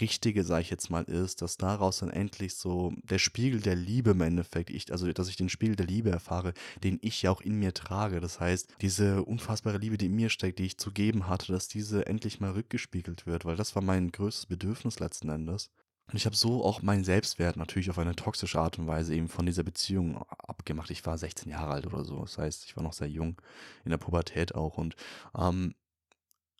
[0.01, 4.11] Richtige, sage ich jetzt mal, ist, dass daraus dann endlich so der Spiegel der Liebe
[4.11, 7.41] im Endeffekt, ich, also dass ich den Spiegel der Liebe erfahre, den ich ja auch
[7.41, 8.21] in mir trage.
[8.21, 11.69] Das heißt, diese unfassbare Liebe, die in mir steckt, die ich zu geben hatte, dass
[11.69, 15.71] diese endlich mal rückgespiegelt wird, weil das war mein größtes Bedürfnis letzten Endes.
[16.11, 19.29] Und ich habe so auch meinen Selbstwert natürlich auf eine toxische Art und Weise eben
[19.29, 20.91] von dieser Beziehung abgemacht.
[20.91, 22.21] Ich war 16 Jahre alt oder so.
[22.21, 23.41] Das heißt, ich war noch sehr jung,
[23.85, 24.79] in der Pubertät auch.
[24.79, 24.97] Und
[25.37, 25.75] ähm,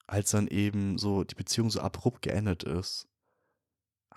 [0.07, 3.08] als dann eben so die Beziehung so abrupt geendet ist,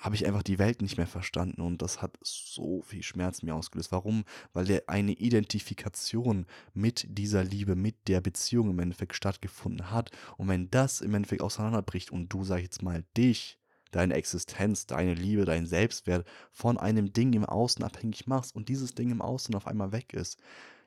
[0.02, 3.54] habe ich einfach die Welt nicht mehr verstanden und das hat so viel Schmerz mir
[3.54, 3.92] ausgelöst.
[3.92, 4.26] Warum?
[4.52, 10.10] Weil der eine Identifikation mit dieser Liebe, mit der Beziehung im Endeffekt stattgefunden hat.
[10.38, 13.60] Und wenn das im Endeffekt auseinanderbricht und du, sag ich jetzt mal, dich,
[13.92, 18.96] deine Existenz, deine Liebe, dein Selbstwert von einem Ding im Außen abhängig machst und dieses
[18.96, 20.40] Ding im Außen auf einmal weg ist,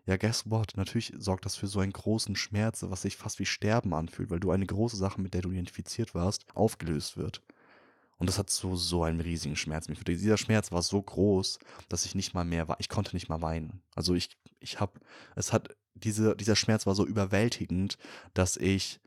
[0.06, 0.72] ja, guess what?
[0.76, 4.40] Natürlich sorgt das für so einen großen Schmerz, was sich fast wie Sterben anfühlt, weil
[4.40, 7.42] du eine große Sache, mit der du identifiziert warst, aufgelöst wird.
[8.24, 11.58] Und das hat so, so einen riesigen Schmerz mir Dieser Schmerz war so groß,
[11.90, 13.82] dass ich nicht mal mehr, ich konnte nicht mal weinen.
[13.94, 14.98] Also ich, ich habe,
[15.36, 17.98] es hat, diese, dieser Schmerz war so überwältigend,
[18.32, 18.98] dass ich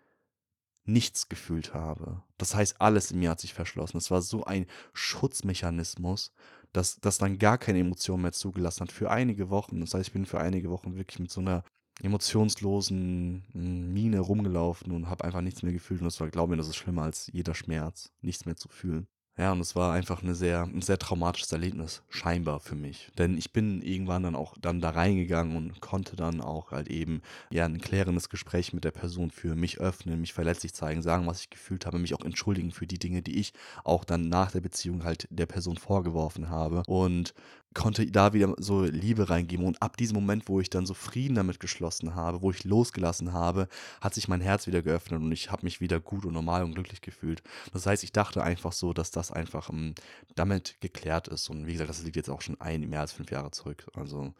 [0.85, 2.21] nichts gefühlt habe.
[2.37, 3.97] Das heißt, alles in mir hat sich verschlossen.
[3.97, 6.31] Es war so ein Schutzmechanismus,
[6.71, 9.79] dass das dann gar keine Emotionen mehr zugelassen hat für einige Wochen.
[9.81, 11.63] Das heißt, ich bin für einige Wochen wirklich mit so einer
[12.01, 16.01] emotionslosen hm, Miene rumgelaufen und habe einfach nichts mehr gefühlt.
[16.01, 19.07] Und das war, glaube ich, das ist schlimmer als jeder Schmerz, nichts mehr zu fühlen.
[19.39, 23.11] Ja, und es war einfach eine sehr, ein sehr traumatisches Erlebnis, scheinbar für mich.
[23.19, 27.21] Denn ich bin irgendwann dann auch dann da reingegangen und konnte dann auch halt eben
[27.51, 31.41] ja ein klärendes Gespräch mit der Person für mich öffnen, mich verletzlich zeigen, sagen, was
[31.41, 34.61] ich gefühlt habe, mich auch entschuldigen für die Dinge, die ich auch dann nach der
[34.61, 36.81] Beziehung halt der Person vorgeworfen habe.
[36.87, 37.35] Und
[37.77, 39.65] konnte da wieder so Liebe reingeben.
[39.65, 43.33] Und ab diesem Moment, wo ich dann so Frieden damit geschlossen habe, wo ich losgelassen
[43.33, 43.67] habe,
[44.01, 46.73] hat sich mein Herz wieder geöffnet und ich habe mich wieder gut und normal und
[46.73, 47.43] glücklich gefühlt.
[47.73, 49.95] Das heißt, ich dachte einfach so, dass das einfach um, ähm,
[50.35, 51.49] damit geklärt ist.
[51.49, 53.85] Und wie gesagt, das liegt jetzt auch schon ein, mehr als fünf Jahre zurück.
[53.93, 54.33] Also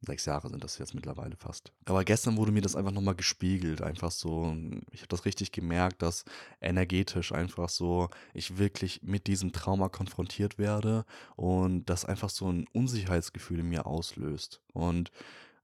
[0.00, 1.72] Sechs Jahre sind das jetzt mittlerweile fast.
[1.84, 3.82] Aber gestern wurde mir das einfach nochmal gespiegelt.
[3.82, 4.54] Einfach so,
[4.92, 6.24] ich habe das richtig gemerkt, dass
[6.60, 12.66] energetisch einfach so ich wirklich mit diesem Trauma konfrontiert werde und das einfach so ein
[12.72, 14.60] Unsicherheitsgefühl in mir auslöst.
[14.72, 15.10] Und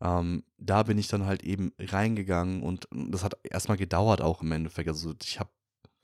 [0.01, 4.51] ähm, da bin ich dann halt eben reingegangen und das hat erstmal gedauert auch im
[4.51, 4.89] Endeffekt.
[4.89, 5.51] Also ich habe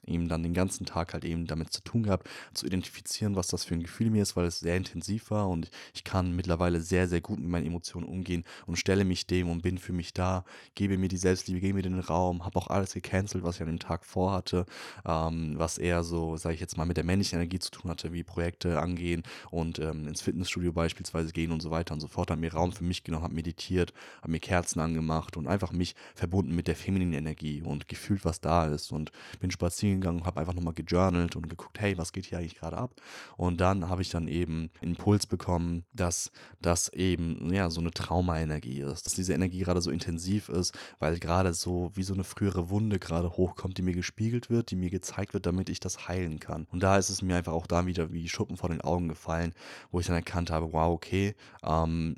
[0.06, 3.64] eben dann den ganzen Tag halt eben damit zu tun gehabt, zu identifizieren, was das
[3.64, 7.08] für ein Gefühl mir ist, weil es sehr intensiv war und ich kann mittlerweile sehr,
[7.08, 10.44] sehr gut mit meinen Emotionen umgehen und stelle mich dem und bin für mich da,
[10.74, 13.68] gebe mir die Selbstliebe, gebe mir den Raum, habe auch alles gecancelt, was ich an
[13.68, 14.66] dem Tag vorhatte,
[15.06, 18.12] ähm, was eher so, sage ich jetzt mal, mit der männlichen Energie zu tun hatte,
[18.12, 22.30] wie Projekte angehen und ähm, ins Fitnessstudio beispielsweise gehen und so weiter und so fort,
[22.30, 23.92] habe mir Raum für mich genommen, habe meditiert,
[24.22, 28.40] habe mir Kerzen angemacht und einfach mich verbunden mit der femininen Energie und gefühlt, was
[28.40, 32.26] da ist und bin spazieren gegangen, habe einfach nochmal gejournalt und geguckt, hey, was geht
[32.26, 32.94] hier eigentlich gerade ab?
[33.36, 36.30] Und dann habe ich dann eben Impuls bekommen, dass
[36.60, 41.18] das eben ja so eine Traumaenergie ist, dass diese Energie gerade so intensiv ist, weil
[41.18, 44.90] gerade so wie so eine frühere Wunde gerade hochkommt, die mir gespiegelt wird, die mir
[44.90, 46.66] gezeigt wird, damit ich das heilen kann.
[46.70, 49.54] Und da ist es mir einfach auch da wieder wie Schuppen vor den Augen gefallen,
[49.90, 52.16] wo ich dann erkannt habe, wow, okay, ähm,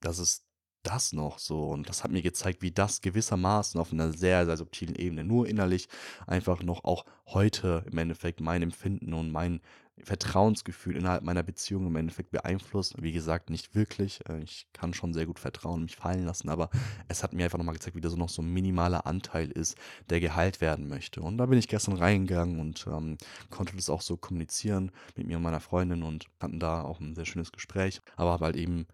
[0.00, 0.44] das ist
[0.82, 1.70] das noch so?
[1.70, 5.46] Und das hat mir gezeigt, wie das gewissermaßen auf einer sehr, sehr subtilen Ebene, nur
[5.48, 5.88] innerlich,
[6.26, 9.60] einfach noch auch heute im Endeffekt mein Empfinden und mein
[9.98, 13.00] Vertrauensgefühl innerhalb meiner Beziehung im Endeffekt beeinflusst.
[13.00, 14.20] Wie gesagt, nicht wirklich.
[14.28, 16.70] Äh, ich kann schon sehr gut vertrauen mich fallen lassen, aber
[17.08, 19.76] es hat mir einfach nochmal gezeigt, wie da so noch so ein minimaler Anteil ist,
[20.10, 21.20] der geheilt werden möchte.
[21.20, 23.18] Und da bin ich gestern reingegangen und ähm,
[23.50, 27.14] konnte das auch so kommunizieren mit mir und meiner Freundin und hatten da auch ein
[27.14, 28.86] sehr schönes Gespräch, aber habe halt eben,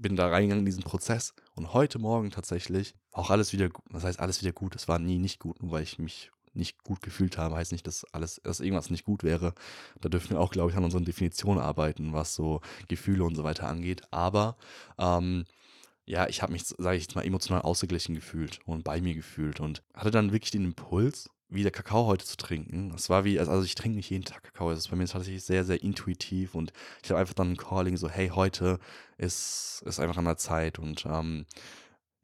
[0.00, 4.20] bin da reingegangen in diesen Prozess und heute Morgen tatsächlich auch alles wieder, das heißt
[4.20, 4.74] alles wieder gut.
[4.74, 7.86] Es war nie nicht gut, nur weil ich mich nicht gut gefühlt habe, heißt nicht,
[7.86, 9.54] dass alles, dass irgendwas nicht gut wäre.
[10.00, 13.44] Da dürfen wir auch, glaube ich, an unseren Definitionen arbeiten, was so Gefühle und so
[13.44, 14.02] weiter angeht.
[14.10, 14.56] Aber
[14.98, 15.44] ähm,
[16.06, 19.60] ja, ich habe mich, sage ich jetzt mal, emotional ausgeglichen gefühlt und bei mir gefühlt
[19.60, 22.90] und hatte dann wirklich den Impuls, wieder Kakao heute zu trinken.
[22.90, 24.70] Das war wie, also, also ich trinke nicht jeden Tag Kakao.
[24.70, 26.72] Das ist bei mir tatsächlich sehr, sehr intuitiv und
[27.02, 28.78] ich habe einfach dann ein Calling, so, hey, heute
[29.18, 31.46] ist, ist einfach an der Zeit und ähm,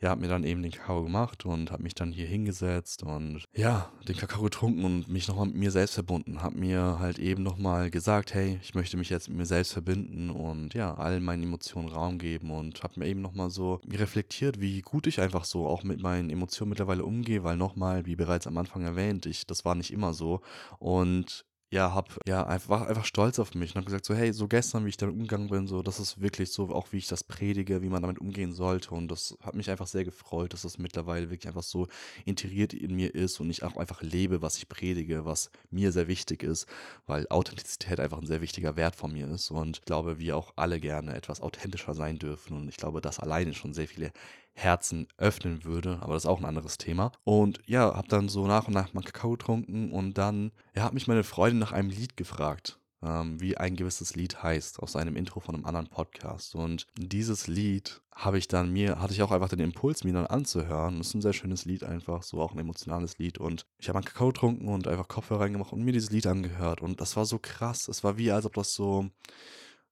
[0.00, 3.44] ja, habe mir dann eben den Kakao gemacht und habe mich dann hier hingesetzt und
[3.54, 6.42] ja, den Kakao getrunken und mich nochmal mit mir selbst verbunden.
[6.42, 10.28] Habe mir halt eben nochmal gesagt, hey, ich möchte mich jetzt mit mir selbst verbinden
[10.30, 14.82] und ja, allen meinen Emotionen Raum geben und habe mir eben nochmal so reflektiert, wie
[14.82, 18.58] gut ich einfach so auch mit meinen Emotionen mittlerweile umgehe, weil nochmal, wie bereits am
[18.58, 20.42] Anfang erwähnt, ich, das war nicht immer so
[20.78, 24.32] und ja, hab ja, einfach war einfach stolz auf mich und habe gesagt so: „Hey,
[24.32, 27.08] so gestern, wie ich damit umgegangen bin, so, das ist wirklich so auch, wie ich
[27.08, 30.62] das predige, wie man damit umgehen sollte.“ Und das hat mich einfach sehr gefreut, dass
[30.62, 31.88] das mittlerweile wirklich einfach so
[32.24, 36.06] integriert in mir ist und ich auch einfach lebe, was ich predige, was mir sehr
[36.08, 36.66] wichtig ist,
[37.06, 40.52] weil Authentizität einfach ein sehr wichtiger Wert von mir ist und ich glaube, wir auch
[40.56, 44.12] alle gerne etwas authentischer sein dürfen und ich glaube, das alleine schon sehr viele
[44.56, 47.12] Herzen öffnen würde, aber das ist auch ein anderes Thema.
[47.24, 50.94] Und ja, habe dann so nach und nach mal Kakao getrunken und dann ja, hat
[50.94, 55.14] mich meine Freundin nach einem Lied gefragt, ähm, wie ein gewisses Lied heißt, aus einem
[55.14, 56.54] Intro von einem anderen Podcast.
[56.54, 60.26] Und dieses Lied habe ich dann mir, hatte ich auch einfach den Impuls, mir dann
[60.26, 60.98] anzuhören.
[60.98, 63.36] Das ist ein sehr schönes Lied einfach, so auch ein emotionales Lied.
[63.36, 66.80] Und ich habe einen Kakao getrunken und einfach Kopfhörer reingemacht und mir dieses Lied angehört.
[66.80, 67.88] Und das war so krass.
[67.88, 69.10] Es war wie, als ob das so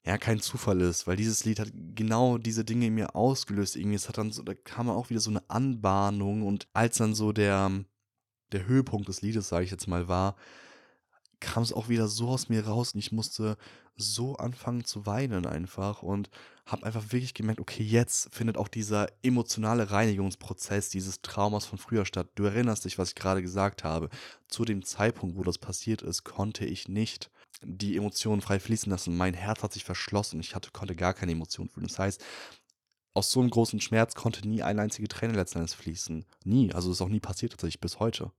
[0.06, 3.76] ja, kein Zufall ist, weil dieses Lied hat genau diese Dinge in mir ausgelöst.
[3.76, 7.14] Irgendwie, es hat dann so, da kam auch wieder so eine Anbahnung und als dann
[7.14, 7.70] so der,
[8.52, 10.36] der Höhepunkt des Liedes, sage ich jetzt mal, war,
[11.40, 13.56] kam es auch wieder so aus mir raus und ich musste
[13.96, 16.28] so anfangen zu weinen einfach und
[16.66, 22.04] habe einfach wirklich gemerkt, okay, jetzt findet auch dieser emotionale Reinigungsprozess dieses Traumas von früher
[22.04, 22.28] statt.
[22.34, 24.08] Du erinnerst dich, was ich gerade gesagt habe.
[24.48, 27.30] Zu dem Zeitpunkt, wo das passiert ist, konnte ich nicht
[27.62, 29.16] die Emotionen frei fließen lassen.
[29.16, 30.40] Mein Herz hat sich verschlossen.
[30.40, 31.86] Ich hatte, konnte gar keine Emotionen fühlen.
[31.86, 32.24] Das heißt,
[33.14, 36.26] aus so einem großen Schmerz konnte nie eine einzige Träne letzten Endes fließen.
[36.44, 36.72] Nie.
[36.72, 38.32] Also ist auch nie passiert tatsächlich bis heute.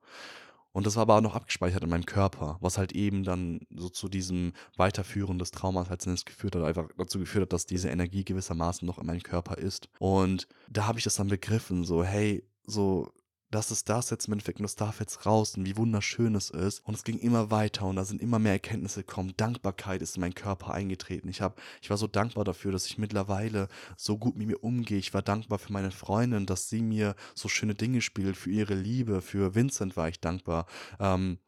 [0.74, 3.88] Und das war aber auch noch abgespeichert in meinem Körper, was halt eben dann so
[3.88, 7.88] zu diesem Weiterführen des Traumas letzten Endes geführt hat, einfach dazu geführt hat, dass diese
[7.88, 9.88] Energie gewissermaßen noch in meinem Körper ist.
[10.00, 13.10] Und da habe ich das dann begriffen, so, hey, so,
[13.52, 16.50] das ist das jetzt im Endeffekt und das darf jetzt raus und wie wunderschön es
[16.50, 16.80] ist.
[16.86, 19.34] Und es ging immer weiter und da sind immer mehr Erkenntnisse gekommen.
[19.38, 21.30] Dankbarkeit ist in meinen Körper eingetreten.
[21.30, 23.68] Ich, hab, ich war so dankbar dafür, dass ich mittlerweile
[23.98, 24.98] so gut mit mir umgehe.
[24.98, 28.76] Ich war dankbar für meine Freundin, dass sie mir so schöne Dinge spielt, für ihre
[28.76, 29.22] Liebe.
[29.22, 30.66] Für Vincent war ich dankbar.
[31.00, 31.40] Ähm,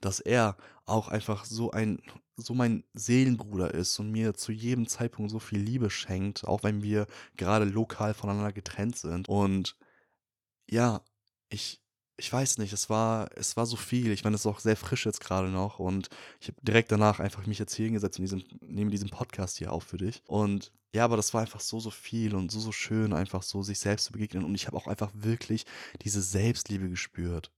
[0.00, 2.00] dass er auch einfach so ein
[2.36, 6.82] so mein Seelenbruder ist und mir zu jedem Zeitpunkt so viel Liebe schenkt, auch wenn
[6.82, 9.28] wir gerade lokal voneinander getrennt sind.
[9.28, 9.76] Und
[10.68, 11.02] ja,
[11.52, 11.80] ich
[12.18, 14.12] ich weiß nicht, es war es war so viel.
[14.12, 16.08] Ich meine, es ist auch sehr frisch jetzt gerade noch und
[16.40, 19.72] ich habe direkt danach einfach mich jetzt hier hingesetzt und diesen nehme diesen Podcast hier
[19.72, 20.22] auf für dich.
[20.26, 23.62] Und ja, aber das war einfach so, so viel und so, so schön, einfach so
[23.62, 24.44] sich selbst zu begegnen.
[24.44, 25.64] Und ich habe auch einfach wirklich
[26.02, 27.50] diese Selbstliebe gespürt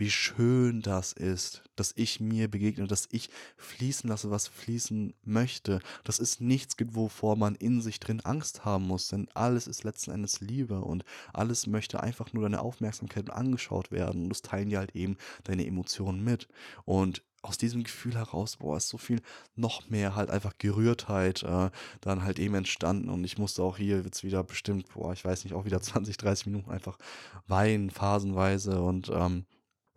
[0.00, 3.28] wie schön das ist, dass ich mir begegne, dass ich
[3.58, 5.80] fließen lasse, was fließen möchte.
[6.04, 10.12] Das ist nichts, wovor man in sich drin Angst haben muss, denn alles ist letzten
[10.12, 14.24] Endes Liebe und alles möchte einfach nur deine Aufmerksamkeit angeschaut werden.
[14.24, 16.48] Und das teilen dir halt eben deine Emotionen mit.
[16.86, 19.20] Und aus diesem Gefühl heraus, boah, ist so viel
[19.54, 21.70] noch mehr halt einfach Gerührtheit äh,
[22.00, 25.44] dann halt eben entstanden und ich musste auch hier jetzt wieder bestimmt, boah, ich weiß
[25.44, 26.98] nicht, auch wieder 20, 30 Minuten einfach
[27.46, 29.46] weinen, phasenweise und ähm,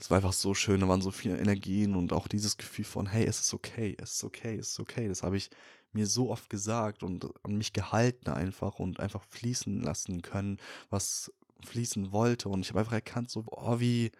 [0.03, 3.05] es war einfach so schön, da waren so viele Energien und auch dieses Gefühl von,
[3.05, 5.07] hey, es ist okay, es ist okay, es ist okay.
[5.07, 5.49] Das habe ich
[5.93, 10.57] mir so oft gesagt und an mich gehalten einfach und einfach fließen lassen können,
[10.89, 11.31] was
[11.65, 12.49] fließen wollte.
[12.49, 14.11] Und ich habe einfach erkannt, so, oh, wie,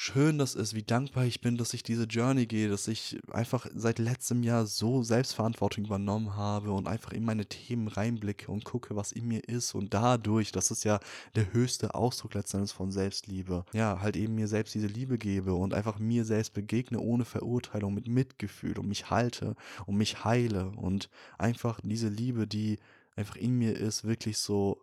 [0.00, 3.66] schön das ist, wie dankbar ich bin, dass ich diese Journey gehe, dass ich einfach
[3.74, 8.96] seit letztem Jahr so Selbstverantwortung übernommen habe und einfach in meine Themen reinblicke und gucke,
[8.96, 11.00] was in mir ist und dadurch, das ist ja
[11.34, 15.74] der höchste Ausdruck letztendlich von Selbstliebe, ja, halt eben mir selbst diese Liebe gebe und
[15.74, 21.10] einfach mir selbst begegne ohne Verurteilung, mit Mitgefühl und mich halte und mich heile und
[21.36, 22.78] einfach diese Liebe, die
[23.16, 24.82] einfach in mir ist, wirklich so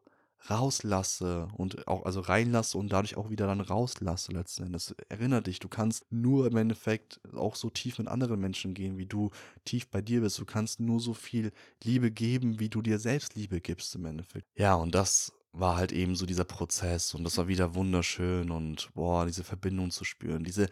[0.49, 4.95] rauslasse und auch also reinlasse und dadurch auch wieder dann rauslasse letzten Endes.
[5.09, 9.05] Erinner dich, du kannst nur im Endeffekt auch so tief mit anderen Menschen gehen, wie
[9.05, 9.31] du
[9.65, 10.39] tief bei dir bist.
[10.39, 11.51] Du kannst nur so viel
[11.83, 14.47] Liebe geben, wie du dir selbst Liebe gibst im Endeffekt.
[14.55, 18.89] Ja, und das war halt eben so dieser Prozess und das war wieder wunderschön und
[18.93, 20.67] boah, diese Verbindung zu spüren, diese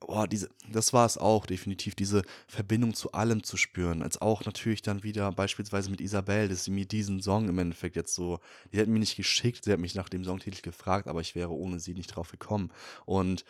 [0.00, 4.02] Boah, diese, das war es auch, definitiv, diese Verbindung zu allem zu spüren.
[4.02, 7.96] Als auch natürlich dann wieder beispielsweise mit Isabel, dass sie mir diesen Song im Endeffekt
[7.96, 8.38] jetzt so,
[8.72, 11.50] die hat mir nicht geschickt, sie hat mich nach dem Songtitel gefragt, aber ich wäre
[11.52, 12.70] ohne sie nicht drauf gekommen.
[13.06, 13.44] Und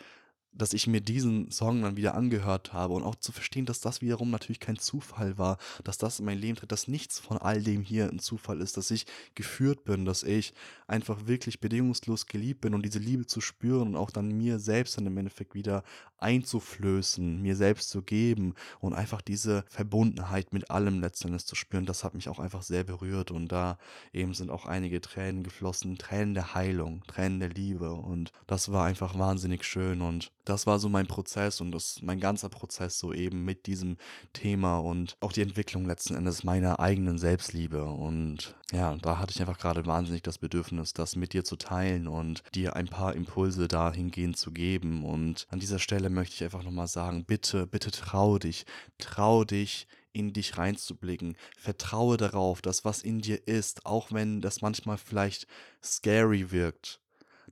[0.57, 4.01] dass ich mir diesen Song dann wieder angehört habe und auch zu verstehen, dass das
[4.01, 7.61] wiederum natürlich kein Zufall war, dass das in mein Leben tritt, dass nichts von all
[7.61, 10.53] dem hier ein Zufall ist, dass ich geführt bin, dass ich
[10.87, 14.97] einfach wirklich bedingungslos geliebt bin und diese Liebe zu spüren und auch dann mir selbst
[14.97, 15.83] dann im Endeffekt wieder
[16.17, 22.03] einzuflößen, mir selbst zu geben und einfach diese Verbundenheit mit allem letztendlich zu spüren, das
[22.03, 23.77] hat mich auch einfach sehr berührt und da
[24.13, 28.85] eben sind auch einige Tränen geflossen, Tränen der Heilung, Tränen der Liebe und das war
[28.85, 33.11] einfach wahnsinnig schön und das war so mein Prozess und das mein ganzer Prozess so
[33.11, 33.97] eben mit diesem
[34.33, 37.83] Thema und auch die Entwicklung letzten Endes meiner eigenen Selbstliebe.
[37.83, 42.07] Und ja, da hatte ich einfach gerade wahnsinnig das Bedürfnis, das mit dir zu teilen
[42.07, 45.03] und dir ein paar Impulse dahingehend zu geben.
[45.03, 48.65] Und an dieser Stelle möchte ich einfach nochmal sagen, bitte, bitte trau dich,
[48.99, 51.35] trau dich in dich reinzublicken.
[51.57, 55.45] Vertraue darauf, dass was in dir ist, auch wenn das manchmal vielleicht
[55.83, 57.01] scary wirkt,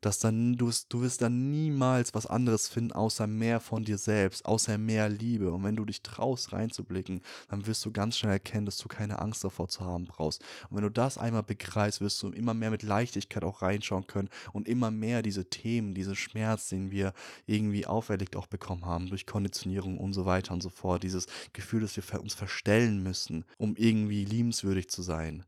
[0.06, 4.46] dass dann du, du wirst dann niemals was anderes finden, außer mehr von dir selbst,
[4.46, 5.52] außer mehr Liebe.
[5.52, 9.20] Und wenn du dich traust, reinzublicken, dann wirst du ganz schnell erkennen, dass du keine
[9.20, 10.44] Angst davor zu haben brauchst.
[10.70, 14.30] Und wenn du das einmal begreifst, wirst du immer mehr mit Leichtigkeit auch reinschauen können
[14.52, 17.14] und immer mehr diese Themen, diese Schmerz, den wir
[17.46, 21.82] irgendwie auferlegt auch bekommen haben, durch Konditionierung und so weiter und so fort, dieses Gefühl,
[21.82, 25.46] dass wir uns verstellen müssen, um irgendwie liebenswürdig zu sein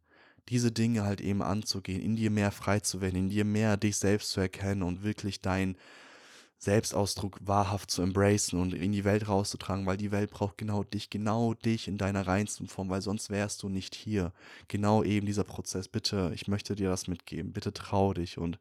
[0.49, 3.97] diese Dinge halt eben anzugehen, in dir mehr frei zu werden, in dir mehr dich
[3.97, 5.75] selbst zu erkennen und wirklich dein
[6.65, 11.11] Selbstausdruck wahrhaft zu embracen und in die Welt rauszutragen, weil die Welt braucht genau dich,
[11.11, 14.33] genau dich in deiner reinsten Form, weil sonst wärst du nicht hier.
[14.67, 15.87] Genau eben dieser Prozess.
[15.87, 17.53] Bitte, ich möchte dir das mitgeben.
[17.53, 18.57] Bitte trau dich und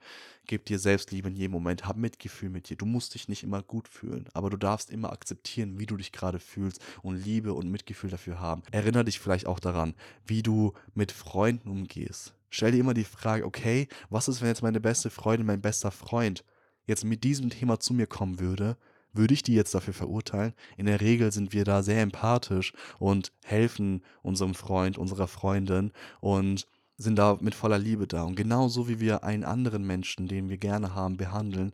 [0.47, 1.87] gib dir Selbstliebe in jedem Moment.
[1.87, 2.77] Hab Mitgefühl mit dir.
[2.77, 6.13] Du musst dich nicht immer gut fühlen, aber du darfst immer akzeptieren, wie du dich
[6.13, 8.63] gerade fühlst und Liebe und Mitgefühl dafür haben.
[8.71, 9.95] Erinnere dich vielleicht auch daran,
[10.27, 12.35] wie du mit Freunden umgehst.
[12.51, 15.91] Stell dir immer die Frage, okay, was ist, wenn jetzt meine beste Freundin, mein bester
[15.91, 16.45] Freund
[16.87, 18.76] jetzt mit diesem Thema zu mir kommen würde,
[19.12, 20.55] würde ich die jetzt dafür verurteilen?
[20.76, 26.66] In der Regel sind wir da sehr empathisch und helfen unserem Freund, unserer Freundin und
[26.97, 28.24] sind da mit voller Liebe da.
[28.24, 31.72] Und genauso wie wir einen anderen Menschen, den wir gerne haben, behandeln,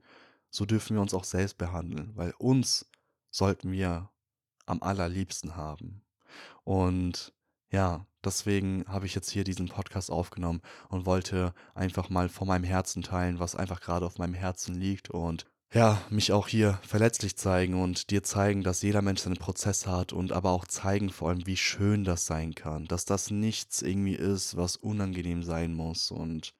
[0.50, 2.90] so dürfen wir uns auch selbst behandeln, weil uns
[3.30, 4.10] sollten wir
[4.66, 6.02] am allerliebsten haben.
[6.64, 7.32] Und
[7.70, 12.64] ja, deswegen habe ich jetzt hier diesen Podcast aufgenommen und wollte einfach mal von meinem
[12.64, 17.36] Herzen teilen, was einfach gerade auf meinem Herzen liegt und ja, mich auch hier verletzlich
[17.36, 21.28] zeigen und dir zeigen, dass jeder Mensch seinen Prozess hat und aber auch zeigen vor
[21.28, 26.10] allem, wie schön das sein kann, dass das nichts irgendwie ist, was unangenehm sein muss
[26.10, 26.54] und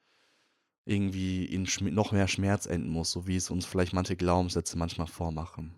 [0.84, 5.08] irgendwie in noch mehr Schmerz enden muss, so wie es uns vielleicht manche Glaubenssätze manchmal
[5.08, 5.74] vormachen.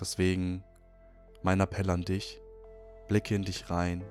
[0.00, 0.64] Deswegen
[1.42, 2.40] mein Appell an dich,
[3.08, 4.02] blicke in dich rein,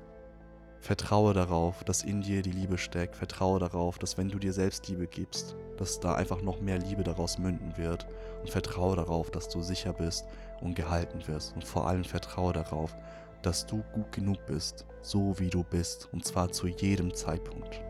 [0.80, 4.88] vertraue darauf, dass in dir die Liebe steckt, vertraue darauf, dass wenn du dir selbst
[4.88, 8.08] Liebe gibst, dass da einfach noch mehr Liebe daraus münden wird.
[8.42, 10.26] Und vertraue darauf, dass du sicher bist
[10.62, 11.54] und gehalten wirst.
[11.56, 12.96] Und vor allem vertraue darauf,
[13.42, 16.08] dass du gut genug bist, so wie du bist.
[16.14, 17.82] Und zwar zu jedem Zeitpunkt.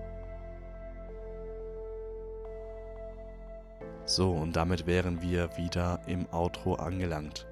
[4.06, 7.46] So, und damit wären wir wieder im Outro angelangt.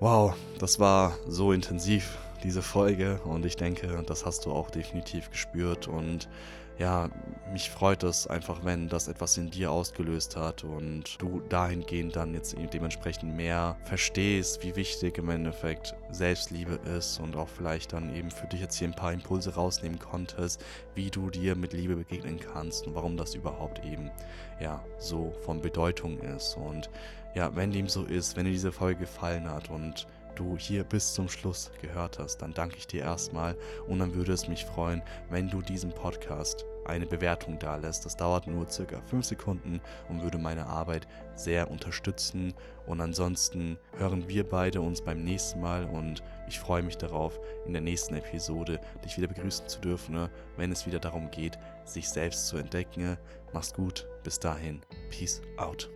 [0.00, 3.20] Wow, das war so intensiv, diese Folge.
[3.24, 5.88] Und ich denke, das hast du auch definitiv gespürt.
[5.88, 6.28] Und
[6.78, 7.10] ja,
[7.52, 12.34] mich freut es einfach, wenn das etwas in dir ausgelöst hat und du dahingehend dann
[12.34, 18.30] jetzt dementsprechend mehr verstehst, wie wichtig im Endeffekt Selbstliebe ist und auch vielleicht dann eben
[18.30, 20.64] für dich jetzt hier ein paar Impulse rausnehmen konntest,
[20.94, 24.10] wie du dir mit Liebe begegnen kannst und warum das überhaupt eben
[24.58, 26.56] ja so von Bedeutung ist.
[26.56, 26.88] Und
[27.34, 31.14] ja, wenn dem so ist, wenn dir diese Folge gefallen hat und du hier bis
[31.14, 33.56] zum Schluss gehört hast, dann danke ich dir erstmal
[33.86, 38.04] und dann würde es mich freuen, wenn du diesem Podcast eine Bewertung da lässt.
[38.04, 42.54] Das dauert nur circa 5 Sekunden und würde meine Arbeit sehr unterstützen.
[42.86, 47.72] Und ansonsten hören wir beide uns beim nächsten Mal und ich freue mich darauf, in
[47.72, 52.48] der nächsten Episode dich wieder begrüßen zu dürfen, wenn es wieder darum geht, sich selbst
[52.48, 53.16] zu entdecken.
[53.52, 55.88] Mach's gut, bis dahin, Peace out.